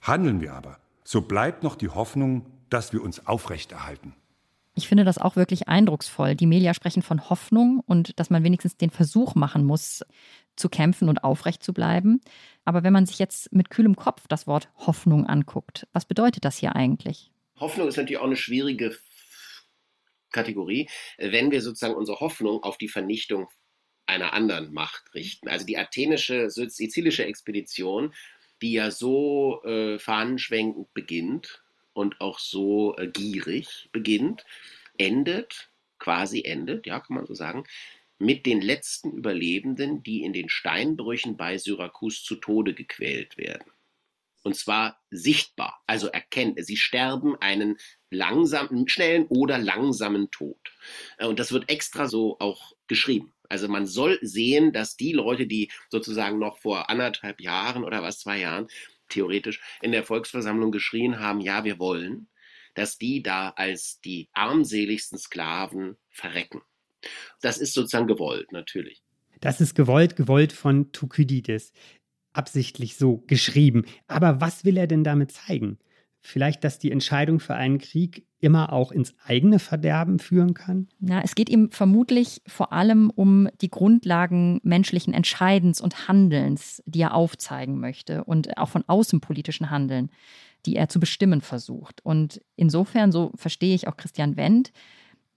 Handeln 0.00 0.40
wir 0.40 0.54
aber, 0.54 0.78
so 1.02 1.22
bleibt 1.22 1.62
noch 1.62 1.76
die 1.76 1.88
Hoffnung, 1.88 2.46
dass 2.70 2.92
wir 2.92 3.02
uns 3.02 3.26
aufrechterhalten. 3.26 4.14
Ich 4.74 4.88
finde 4.88 5.04
das 5.04 5.18
auch 5.18 5.36
wirklich 5.36 5.68
eindrucksvoll. 5.68 6.34
Die 6.34 6.46
Melia 6.46 6.74
sprechen 6.74 7.02
von 7.02 7.30
Hoffnung 7.30 7.80
und 7.86 8.18
dass 8.18 8.30
man 8.30 8.42
wenigstens 8.42 8.76
den 8.76 8.90
Versuch 8.90 9.36
machen 9.36 9.64
muss, 9.64 10.04
zu 10.56 10.68
kämpfen 10.68 11.08
und 11.08 11.22
aufrecht 11.22 11.62
zu 11.62 11.72
bleiben. 11.72 12.20
Aber 12.64 12.82
wenn 12.82 12.92
man 12.92 13.06
sich 13.06 13.18
jetzt 13.18 13.52
mit 13.52 13.70
kühlem 13.70 13.96
Kopf 13.96 14.26
das 14.28 14.46
Wort 14.46 14.68
Hoffnung 14.78 15.26
anguckt, 15.26 15.86
was 15.92 16.04
bedeutet 16.04 16.44
das 16.44 16.58
hier 16.58 16.74
eigentlich? 16.74 17.30
Hoffnung 17.60 17.88
ist 17.88 17.96
natürlich 17.96 18.18
auch 18.18 18.26
eine 18.26 18.36
schwierige 18.36 18.96
Kategorie, 20.32 20.88
wenn 21.18 21.52
wir 21.52 21.60
sozusagen 21.60 21.94
unsere 21.94 22.18
Hoffnung 22.18 22.62
auf 22.64 22.76
die 22.76 22.88
Vernichtung 22.88 23.48
einer 24.06 24.32
anderen 24.32 24.72
Macht 24.72 25.14
richten. 25.14 25.48
Also 25.48 25.64
die 25.64 25.78
athenische, 25.78 26.50
sizilische 26.50 27.24
Expedition, 27.24 28.12
die 28.60 28.72
ja 28.72 28.90
so 28.90 29.62
äh, 29.64 29.98
fahnenschwenkend 29.98 30.92
beginnt, 30.92 31.63
und 31.94 32.20
auch 32.20 32.38
so 32.38 32.96
äh, 32.96 33.06
gierig 33.06 33.88
beginnt, 33.92 34.44
endet, 34.98 35.70
quasi 35.98 36.42
endet, 36.42 36.86
ja, 36.86 37.00
kann 37.00 37.16
man 37.16 37.26
so 37.26 37.34
sagen, 37.34 37.64
mit 38.18 38.46
den 38.46 38.60
letzten 38.60 39.12
Überlebenden, 39.12 40.02
die 40.02 40.22
in 40.22 40.32
den 40.32 40.48
Steinbrüchen 40.48 41.36
bei 41.36 41.58
Syrakus 41.58 42.22
zu 42.22 42.36
Tode 42.36 42.74
gequält 42.74 43.36
werden. 43.36 43.70
Und 44.44 44.56
zwar 44.56 45.00
sichtbar, 45.10 45.82
also 45.86 46.08
erkennt, 46.08 46.64
sie 46.64 46.76
sterben 46.76 47.34
einen 47.40 47.78
langsamen, 48.10 48.86
schnellen 48.88 49.26
oder 49.28 49.58
langsamen 49.58 50.30
Tod. 50.30 50.58
Äh, 51.16 51.26
und 51.26 51.38
das 51.38 51.52
wird 51.52 51.70
extra 51.70 52.08
so 52.08 52.36
auch 52.40 52.74
geschrieben. 52.86 53.32
Also 53.48 53.68
man 53.68 53.86
soll 53.86 54.18
sehen, 54.22 54.72
dass 54.72 54.96
die 54.96 55.12
Leute, 55.12 55.46
die 55.46 55.70
sozusagen 55.88 56.38
noch 56.38 56.58
vor 56.58 56.90
anderthalb 56.90 57.40
Jahren 57.40 57.84
oder 57.84 58.02
was, 58.02 58.20
zwei 58.20 58.38
Jahren 58.38 58.68
theoretisch 59.08 59.60
in 59.82 59.92
der 59.92 60.04
Volksversammlung 60.04 60.72
geschrien 60.72 61.18
haben, 61.20 61.40
ja, 61.40 61.64
wir 61.64 61.78
wollen, 61.78 62.28
dass 62.74 62.98
die 62.98 63.22
da 63.22 63.50
als 63.50 64.00
die 64.00 64.28
armseligsten 64.32 65.18
Sklaven 65.18 65.96
verrecken. 66.10 66.62
Das 67.40 67.58
ist 67.58 67.74
sozusagen 67.74 68.06
gewollt, 68.06 68.52
natürlich. 68.52 69.02
Das 69.40 69.60
ist 69.60 69.74
gewollt, 69.74 70.16
gewollt 70.16 70.52
von 70.52 70.90
Thukydides. 70.92 71.72
Absichtlich 72.32 72.96
so 72.96 73.18
geschrieben. 73.26 73.84
Aber 74.08 74.40
was 74.40 74.64
will 74.64 74.76
er 74.76 74.86
denn 74.86 75.04
damit 75.04 75.32
zeigen? 75.32 75.78
Vielleicht, 76.26 76.64
dass 76.64 76.78
die 76.78 76.90
Entscheidung 76.90 77.38
für 77.38 77.54
einen 77.54 77.76
Krieg 77.76 78.26
immer 78.40 78.72
auch 78.72 78.92
ins 78.92 79.14
eigene 79.26 79.58
Verderben 79.58 80.18
führen 80.18 80.54
kann? 80.54 80.88
Na, 80.98 81.20
es 81.22 81.34
geht 81.34 81.50
ihm 81.50 81.70
vermutlich 81.70 82.40
vor 82.46 82.72
allem 82.72 83.10
um 83.10 83.46
die 83.60 83.70
Grundlagen 83.70 84.58
menschlichen 84.62 85.12
Entscheidens 85.12 85.82
und 85.82 86.08
Handelns, 86.08 86.82
die 86.86 87.02
er 87.02 87.14
aufzeigen 87.14 87.78
möchte 87.78 88.24
und 88.24 88.56
auch 88.56 88.70
von 88.70 88.84
außenpolitischen 88.86 89.68
Handeln, 89.68 90.10
die 90.64 90.76
er 90.76 90.88
zu 90.88 90.98
bestimmen 90.98 91.42
versucht. 91.42 92.00
Und 92.06 92.40
insofern, 92.56 93.12
so 93.12 93.30
verstehe 93.36 93.74
ich 93.74 93.86
auch 93.86 93.98
Christian 93.98 94.38
Wendt, 94.38 94.72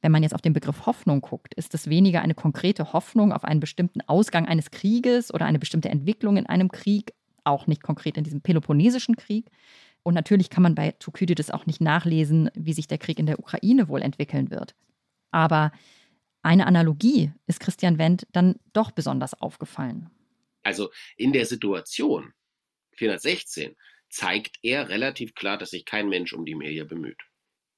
wenn 0.02 0.14
man 0.14 0.24
jetzt 0.24 0.34
auf 0.34 0.42
den 0.42 0.54
Begriff 0.54 0.86
Hoffnung 0.86 1.20
guckt, 1.20 1.54
ist 1.56 1.74
es 1.74 1.90
weniger 1.90 2.22
eine 2.22 2.34
konkrete 2.34 2.94
Hoffnung 2.94 3.34
auf 3.34 3.44
einen 3.44 3.60
bestimmten 3.60 4.00
Ausgang 4.08 4.48
eines 4.48 4.72
Krieges 4.72 5.34
oder 5.34 5.46
eine 5.46 5.60
bestimmte 5.60 5.90
Entwicklung 5.90 6.38
in 6.38 6.46
einem 6.46 6.72
Krieg, 6.72 7.12
auch 7.44 7.68
nicht 7.68 7.84
konkret 7.84 8.18
in 8.18 8.24
diesem 8.24 8.40
Peloponnesischen 8.40 9.18
Krieg, 9.18 9.50
und 10.08 10.14
natürlich 10.14 10.50
kann 10.50 10.64
man 10.64 10.74
bei 10.74 10.92
Thukydides 10.92 11.52
auch 11.52 11.66
nicht 11.66 11.82
nachlesen, 11.82 12.50
wie 12.54 12.72
sich 12.72 12.88
der 12.88 12.98
Krieg 12.98 13.20
in 13.20 13.26
der 13.26 13.40
Ukraine 13.40 13.90
wohl 13.90 14.02
entwickeln 14.02 14.50
wird. 14.50 14.74
Aber 15.32 15.74
eine 16.42 16.66
Analogie 16.66 17.34
ist 17.46 17.60
Christian 17.60 17.98
Wendt 17.98 18.26
dann 18.32 18.56
doch 18.72 18.92
besonders 18.92 19.34
aufgefallen. 19.34 20.10
Also 20.64 20.92
in 21.18 21.34
der 21.34 21.46
Situation 21.46 22.32
416 22.94 23.76
zeigt 24.08 24.56
er 24.62 24.88
relativ 24.88 25.36
klar, 25.36 25.58
dass 25.58 25.72
sich 25.72 25.84
kein 25.84 26.08
Mensch 26.08 26.32
um 26.32 26.46
die 26.46 26.56
Melia 26.56 26.86
bemüht, 26.86 27.20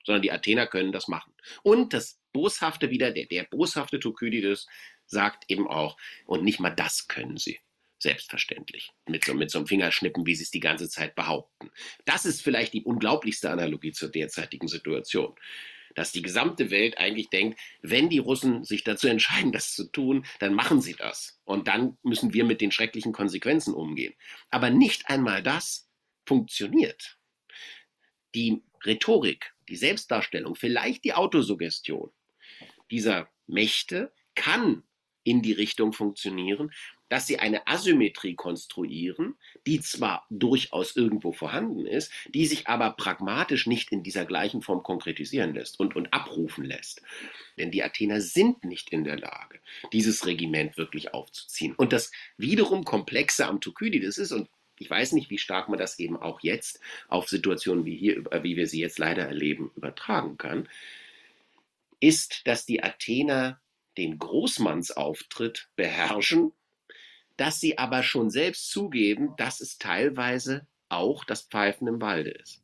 sondern 0.05 0.21
die 0.21 0.31
Athener 0.31 0.67
können 0.67 0.91
das 0.91 1.07
machen. 1.07 1.33
Und 1.63 1.93
das 1.93 2.21
Boshafte 2.31 2.91
wieder, 2.91 3.09
der, 3.09 3.25
der 3.25 3.45
boshafte 3.45 3.99
Thukydides 3.99 4.67
sagt 5.07 5.45
eben 5.47 5.67
auch, 5.67 5.97
und 6.27 6.43
nicht 6.43 6.59
mal 6.59 6.69
das 6.75 7.07
können 7.07 7.37
sie 7.37 7.59
selbstverständlich. 8.01 8.91
Mit 9.07 9.25
so, 9.25 9.33
mit 9.33 9.51
so 9.51 9.59
einem 9.59 9.67
Fingerschnippen, 9.67 10.25
wie 10.25 10.35
sie 10.35 10.43
es 10.43 10.51
die 10.51 10.59
ganze 10.59 10.89
Zeit 10.89 11.15
behaupten. 11.15 11.69
Das 12.05 12.25
ist 12.25 12.41
vielleicht 12.41 12.73
die 12.73 12.83
unglaublichste 12.83 13.49
Analogie 13.49 13.91
zur 13.91 14.09
derzeitigen 14.09 14.67
Situation. 14.67 15.35
Dass 15.95 16.12
die 16.12 16.21
gesamte 16.21 16.71
Welt 16.71 16.97
eigentlich 16.97 17.29
denkt, 17.29 17.59
wenn 17.81 18.09
die 18.09 18.19
Russen 18.19 18.63
sich 18.63 18.83
dazu 18.83 19.07
entscheiden, 19.07 19.51
das 19.51 19.73
zu 19.73 19.91
tun, 19.91 20.25
dann 20.39 20.53
machen 20.53 20.81
sie 20.81 20.93
das. 20.93 21.39
Und 21.43 21.67
dann 21.67 21.97
müssen 22.03 22.33
wir 22.33 22.45
mit 22.45 22.62
den 22.62 22.71
schrecklichen 22.71 23.12
Konsequenzen 23.12 23.73
umgehen. 23.73 24.13
Aber 24.49 24.69
nicht 24.69 25.09
einmal 25.09 25.43
das 25.43 25.89
funktioniert. 26.25 27.17
Die 28.35 28.62
Rhetorik, 28.85 29.53
die 29.67 29.75
Selbstdarstellung, 29.75 30.55
vielleicht 30.55 31.03
die 31.03 31.13
Autosuggestion 31.13 32.12
dieser 32.91 33.29
Mächte 33.47 34.13
kann 34.35 34.83
in 35.23 35.41
die 35.41 35.51
Richtung 35.51 35.91
funktionieren, 35.91 36.71
dass 37.10 37.28
sie 37.28 37.39
eine 37.39 37.67
Asymmetrie 37.67 38.36
konstruieren, 38.36 39.36
die 39.67 39.82
zwar 39.82 40.26
durchaus 40.30 40.95
irgendwo 40.95 41.32
vorhanden 41.32 41.86
ist, 41.86 42.12
die 42.30 42.45
sich 42.45 42.67
aber 42.67 42.91
pragmatisch 42.91 43.67
nicht 43.67 43.91
in 43.91 44.04
dieser 44.04 44.26
gleichen 44.26 44.62
Form 44.62 44.84
konkretisieren 44.84 45.54
lässt 45.54 45.80
und, 45.80 45.95
und 45.95 46.13
abrufen 46.13 46.63
lässt. 46.63 47.02
Denn 47.58 47.72
die 47.72 47.84
Athener 47.84 48.22
sind 48.22 48.63
nicht 48.63 48.91
in 48.91 49.04
der 49.04 49.17
Lage, 49.17 49.60
dieses 49.91 50.26
Regiment 50.26 50.78
wirklich 50.78 51.13
aufzuziehen. 51.13 51.74
Und 51.76 51.91
das 51.91 52.12
wiederum 52.38 52.86
Komplexe 52.86 53.48
am 53.48 53.60
Thukydides 53.60 54.17
ist, 54.17 54.32
und 54.32 54.48
ich 54.78 54.89
weiß 54.89 55.12
nicht, 55.12 55.30
wie 55.30 55.38
stark 55.38 55.67
man 55.67 55.78
das 55.78 56.00
eben 56.00 56.15
auch 56.15 56.39
jetzt 56.41 56.80
auf 57.10 57.28
Situationen 57.28 57.86
wie 57.86 57.98
hier, 57.98 58.24
wie 58.43 58.56
wir 58.56 58.67
sie 58.67 58.80
jetzt 58.80 58.98
leider 58.98 59.26
erleben, 59.28 59.72
übertragen 59.76 60.38
kann, 60.38 60.69
ist, 62.00 62.48
dass 62.48 62.65
die 62.65 62.82
Athener 62.82 63.60
den 63.98 64.17
Großmannsauftritt 64.17 65.69
beherrschen, 65.76 66.54
dass 67.39 67.60
sie 67.60 67.78
aber 67.78 68.04
schon 68.04 68.30
selbst 68.30 68.69
zugeben, 68.69 69.30
dass 69.38 69.62
es 69.62 69.78
teilweise 69.78 70.67
auch 70.89 71.23
das 71.23 71.43
Pfeifen 71.43 71.88
im 71.88 72.02
Walde 72.02 72.32
ist. 72.32 72.62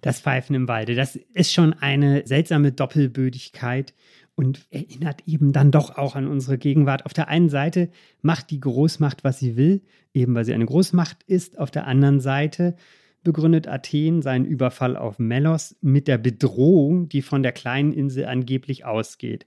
Das 0.00 0.20
Pfeifen 0.20 0.54
im 0.54 0.68
Walde, 0.68 0.94
das 0.94 1.16
ist 1.16 1.52
schon 1.52 1.74
eine 1.74 2.26
seltsame 2.26 2.72
Doppelbödigkeit 2.72 3.94
und 4.34 4.66
erinnert 4.70 5.22
eben 5.26 5.52
dann 5.52 5.70
doch 5.70 5.96
auch 5.96 6.16
an 6.16 6.26
unsere 6.26 6.58
Gegenwart. 6.58 7.04
Auf 7.06 7.12
der 7.12 7.28
einen 7.28 7.48
Seite 7.48 7.90
macht 8.20 8.50
die 8.50 8.60
Großmacht, 8.60 9.24
was 9.24 9.38
sie 9.38 9.56
will, 9.56 9.82
eben 10.14 10.34
weil 10.34 10.44
sie 10.44 10.54
eine 10.54 10.66
Großmacht 10.66 11.22
ist. 11.24 11.58
Auf 11.58 11.70
der 11.70 11.86
anderen 11.86 12.20
Seite 12.20 12.76
begründet 13.22 13.68
Athen 13.68 14.22
seinen 14.22 14.44
Überfall 14.44 14.96
auf 14.96 15.18
Melos 15.18 15.76
mit 15.80 16.08
der 16.08 16.18
Bedrohung, 16.18 17.08
die 17.08 17.22
von 17.22 17.42
der 17.42 17.52
kleinen 17.52 17.92
Insel 17.92 18.26
angeblich 18.26 18.84
ausgeht. 18.84 19.46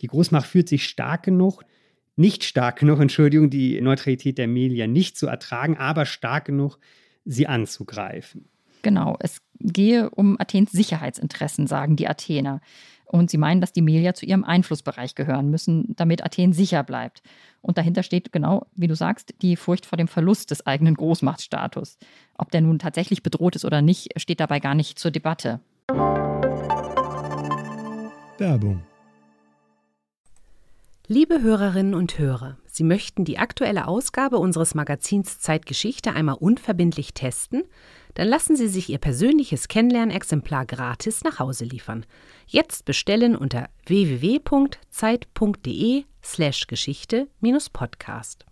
Die 0.00 0.06
Großmacht 0.08 0.46
fühlt 0.46 0.68
sich 0.68 0.84
stark 0.84 1.24
genug, 1.24 1.64
nicht 2.16 2.44
stark 2.44 2.78
genug, 2.78 3.00
Entschuldigung, 3.00 3.50
die 3.50 3.80
Neutralität 3.80 4.38
der 4.38 4.48
Melia 4.48 4.86
nicht 4.86 5.16
zu 5.18 5.26
ertragen, 5.26 5.76
aber 5.76 6.06
stark 6.06 6.46
genug, 6.46 6.78
sie 7.24 7.46
anzugreifen. 7.46 8.48
Genau, 8.82 9.16
es 9.20 9.42
gehe 9.60 10.10
um 10.10 10.40
Athens 10.40 10.72
Sicherheitsinteressen, 10.72 11.66
sagen 11.66 11.96
die 11.96 12.08
Athener. 12.08 12.60
Und 13.04 13.30
sie 13.30 13.38
meinen, 13.38 13.60
dass 13.60 13.72
die 13.72 13.82
Melier 13.82 14.14
zu 14.14 14.26
ihrem 14.26 14.42
Einflussbereich 14.42 15.14
gehören 15.14 15.48
müssen, 15.50 15.94
damit 15.96 16.24
Athen 16.24 16.52
sicher 16.52 16.82
bleibt. 16.82 17.22
Und 17.62 17.78
dahinter 17.78 18.02
steht 18.02 18.32
genau, 18.32 18.66
wie 18.74 18.88
du 18.88 18.96
sagst, 18.96 19.34
die 19.42 19.54
Furcht 19.56 19.86
vor 19.86 19.96
dem 19.96 20.08
Verlust 20.08 20.50
des 20.50 20.66
eigenen 20.66 20.94
Großmachtstatus. 20.94 21.98
Ob 22.36 22.50
der 22.50 22.62
nun 22.62 22.80
tatsächlich 22.80 23.22
bedroht 23.22 23.54
ist 23.54 23.64
oder 23.64 23.80
nicht, 23.80 24.20
steht 24.20 24.40
dabei 24.40 24.58
gar 24.58 24.74
nicht 24.74 24.98
zur 24.98 25.12
Debatte. 25.12 25.60
Werbung 28.38 28.82
Liebe 31.08 31.40
Hörerinnen 31.40 31.94
und 31.94 32.18
Hörer, 32.18 32.58
Sie 32.66 32.82
möchten 32.82 33.24
die 33.24 33.38
aktuelle 33.38 33.86
Ausgabe 33.86 34.38
unseres 34.38 34.74
Magazins 34.74 35.38
Zeitgeschichte 35.38 36.12
einmal 36.12 36.34
unverbindlich 36.34 37.14
testen? 37.14 37.62
Dann 38.14 38.26
lassen 38.26 38.56
Sie 38.56 38.66
sich 38.66 38.90
Ihr 38.90 38.98
persönliches 38.98 39.68
Kennenlernexemplar 39.68 40.66
gratis 40.66 41.22
nach 41.22 41.38
Hause 41.38 41.64
liefern. 41.64 42.04
Jetzt 42.48 42.86
bestellen 42.86 43.36
unter 43.36 43.68
www.zeit.de/slash 43.86 46.66
Geschichte-Podcast. 46.66 48.44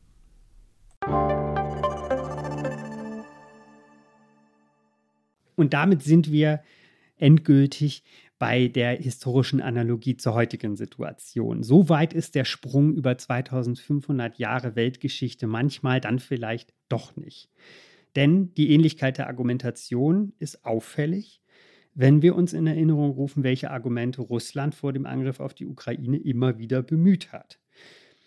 Und 5.57 5.75
damit 5.75 6.05
sind 6.05 6.31
wir 6.31 6.63
endgültig 7.17 8.05
bei 8.45 8.69
der 8.69 8.99
historischen 8.99 9.63
Analogie 9.63 10.19
zur 10.19 10.35
heutigen 10.35 10.77
Situation. 10.77 11.63
So 11.63 11.89
weit 11.89 12.13
ist 12.13 12.35
der 12.35 12.45
Sprung 12.45 12.93
über 12.93 13.17
2500 13.17 14.39
Jahre 14.39 14.77
Weltgeschichte 14.77 15.47
manchmal 15.47 15.99
dann 15.99 16.19
vielleicht 16.19 16.75
doch 16.91 17.17
nicht. 17.17 17.49
Denn 18.17 18.53
die 18.53 18.71
Ähnlichkeit 18.73 19.17
der 19.17 19.29
Argumentation 19.29 20.35
ist 20.41 20.67
auffällig, 20.67 21.41
wenn 21.95 22.21
wir 22.21 22.37
uns 22.37 22.53
in 22.53 22.67
Erinnerung 22.67 23.13
rufen, 23.13 23.45
welche 23.45 23.71
Argumente 23.71 24.21
Russland 24.21 24.75
vor 24.75 24.93
dem 24.93 25.07
Angriff 25.07 25.41
auf 25.41 25.55
die 25.55 25.65
Ukraine 25.65 26.19
immer 26.19 26.59
wieder 26.59 26.83
bemüht 26.83 27.33
hat. 27.33 27.61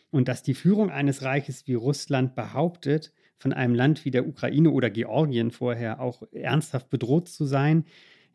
Und 0.09 0.29
dass 0.29 0.41
die 0.41 0.55
Führung 0.55 0.89
eines 0.89 1.21
Reiches 1.21 1.67
wie 1.67 1.75
Russland 1.75 2.33
behauptet, 2.33 3.13
von 3.37 3.53
einem 3.53 3.75
Land 3.75 4.03
wie 4.03 4.09
der 4.09 4.27
Ukraine 4.27 4.71
oder 4.71 4.89
Georgien 4.89 5.51
vorher 5.51 6.01
auch 6.01 6.23
ernsthaft 6.31 6.89
bedroht 6.89 7.29
zu 7.29 7.45
sein, 7.45 7.85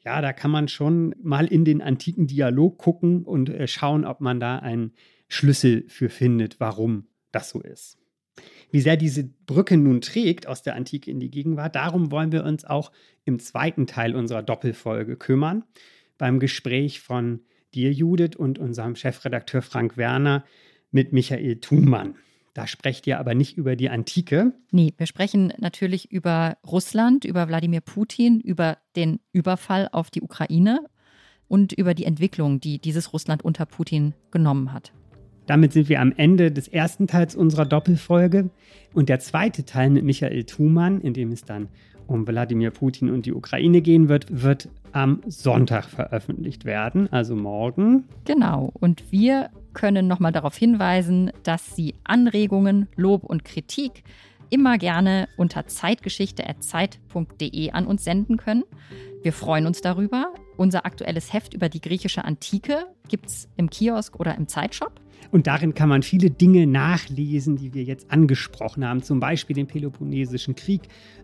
ja, 0.04 0.20
da 0.20 0.32
kann 0.32 0.50
man 0.50 0.68
schon 0.68 1.14
mal 1.22 1.46
in 1.46 1.64
den 1.64 1.80
antiken 1.80 2.26
Dialog 2.26 2.78
gucken 2.78 3.24
und 3.24 3.48
äh, 3.48 3.66
schauen, 3.66 4.04
ob 4.04 4.20
man 4.20 4.40
da 4.40 4.58
einen 4.58 4.92
Schlüssel 5.28 5.84
für 5.88 6.08
findet, 6.08 6.60
warum 6.60 7.06
das 7.30 7.50
so 7.50 7.60
ist. 7.60 7.98
Wie 8.70 8.80
sehr 8.80 8.96
diese 8.96 9.24
Brücke 9.24 9.76
nun 9.76 10.00
trägt 10.00 10.46
aus 10.46 10.62
der 10.62 10.74
Antike 10.74 11.10
in 11.10 11.20
die 11.20 11.30
Gegenwart, 11.30 11.76
darum 11.76 12.10
wollen 12.10 12.32
wir 12.32 12.44
uns 12.44 12.64
auch 12.64 12.90
im 13.24 13.38
zweiten 13.38 13.86
Teil 13.86 14.16
unserer 14.16 14.42
Doppelfolge 14.42 15.16
kümmern. 15.16 15.64
Beim 16.18 16.40
Gespräch 16.40 17.00
von 17.00 17.40
dir, 17.74 17.92
Judith, 17.92 18.36
und 18.36 18.58
unserem 18.58 18.96
Chefredakteur 18.96 19.62
Frank 19.62 19.96
Werner 19.96 20.44
mit 20.90 21.12
Michael 21.12 21.60
Thumann. 21.60 22.16
Da 22.54 22.66
sprecht 22.66 23.06
ihr 23.06 23.18
aber 23.18 23.34
nicht 23.34 23.56
über 23.56 23.76
die 23.76 23.88
Antike. 23.88 24.52
Nee, 24.70 24.92
wir 24.98 25.06
sprechen 25.06 25.54
natürlich 25.58 26.12
über 26.12 26.58
Russland, 26.66 27.24
über 27.24 27.48
Wladimir 27.48 27.80
Putin, 27.80 28.40
über 28.40 28.76
den 28.94 29.20
Überfall 29.32 29.88
auf 29.90 30.10
die 30.10 30.20
Ukraine 30.20 30.84
und 31.48 31.72
über 31.72 31.94
die 31.94 32.04
Entwicklung, 32.04 32.60
die 32.60 32.78
dieses 32.78 33.12
Russland 33.12 33.42
unter 33.42 33.64
Putin 33.64 34.14
genommen 34.30 34.72
hat. 34.72 34.92
Damit 35.46 35.72
sind 35.72 35.88
wir 35.88 36.00
am 36.00 36.12
Ende 36.16 36.52
des 36.52 36.68
ersten 36.68 37.06
Teils 37.06 37.34
unserer 37.34 37.66
Doppelfolge. 37.66 38.50
Und 38.92 39.08
der 39.08 39.18
zweite 39.18 39.64
Teil 39.64 39.90
mit 39.90 40.04
Michael 40.04 40.44
Thumann, 40.44 41.00
in 41.00 41.14
dem 41.14 41.32
es 41.32 41.44
dann 41.44 41.68
um 42.12 42.26
Wladimir 42.26 42.70
Putin 42.70 43.10
und 43.10 43.26
die 43.26 43.32
Ukraine 43.32 43.80
gehen 43.80 44.08
wird, 44.08 44.42
wird 44.42 44.68
am 44.92 45.20
Sonntag 45.26 45.86
veröffentlicht 45.86 46.64
werden, 46.64 47.12
also 47.12 47.34
morgen. 47.34 48.04
Genau. 48.24 48.70
Und 48.74 49.10
wir 49.10 49.50
können 49.72 50.06
nochmal 50.06 50.30
darauf 50.32 50.56
hinweisen, 50.56 51.32
dass 51.42 51.74
Sie 51.74 51.94
Anregungen, 52.04 52.86
Lob 52.96 53.24
und 53.24 53.44
Kritik 53.44 54.04
immer 54.50 54.78
gerne 54.78 55.28
unter 55.36 55.66
zeitgeschichte.zeit.de 55.66 57.70
an 57.70 57.86
uns 57.86 58.04
senden 58.04 58.36
können. 58.36 58.62
Wir 59.22 59.32
freuen 59.32 59.66
uns 59.66 59.80
darüber. 59.80 60.32
Unser 60.62 60.86
aktuelles 60.86 61.32
Heft 61.32 61.54
über 61.54 61.68
die 61.68 61.80
griechische 61.80 62.24
Antike 62.24 62.86
gibt 63.08 63.26
es 63.26 63.48
im 63.56 63.68
Kiosk 63.68 64.20
oder 64.20 64.36
im 64.36 64.46
Zeitshop. 64.46 65.00
Und 65.32 65.48
darin 65.48 65.74
kann 65.74 65.88
man 65.88 66.04
viele 66.04 66.30
Dinge 66.30 66.68
nachlesen, 66.68 67.56
die 67.56 67.74
wir 67.74 67.82
jetzt 67.82 68.12
angesprochen 68.12 68.86
haben, 68.86 69.02
zum 69.02 69.18
Beispiel 69.18 69.56
den 69.56 69.66
Peloponnesischen 69.66 70.54
Krieg, 70.54 70.82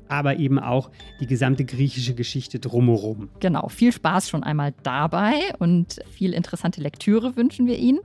aber 0.08 0.38
eben 0.38 0.58
auch 0.58 0.90
die 1.20 1.28
gesamte 1.28 1.64
griechische 1.64 2.16
Geschichte 2.16 2.58
drumherum. 2.58 3.28
Genau, 3.38 3.68
viel 3.68 3.92
Spaß 3.92 4.28
schon 4.28 4.42
einmal 4.42 4.74
dabei 4.82 5.34
und 5.60 6.00
viel 6.10 6.34
interessante 6.34 6.80
Lektüre 6.80 7.36
wünschen 7.36 7.68
wir 7.68 7.78
Ihnen. 7.78 8.00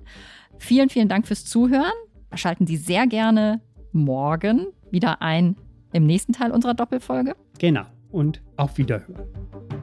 Vielen, 0.60 0.90
vielen 0.90 1.10
Dank 1.10 1.26
fürs 1.26 1.46
Zuhören. 1.46 1.94
Schalten 2.36 2.68
Sie 2.68 2.78
sehr 2.78 3.08
gerne 3.08 3.60
morgen 3.92 4.68
wieder 4.92 5.24
ein 5.24 5.56
im 5.94 6.06
nächsten 6.06 6.34
Teil 6.34 6.52
unserer 6.52 6.76
Doppelfolge. 6.76 7.36
Genau, 7.58 7.86
und 8.12 8.44
auf 8.56 8.78
Wiederhören. 8.78 9.83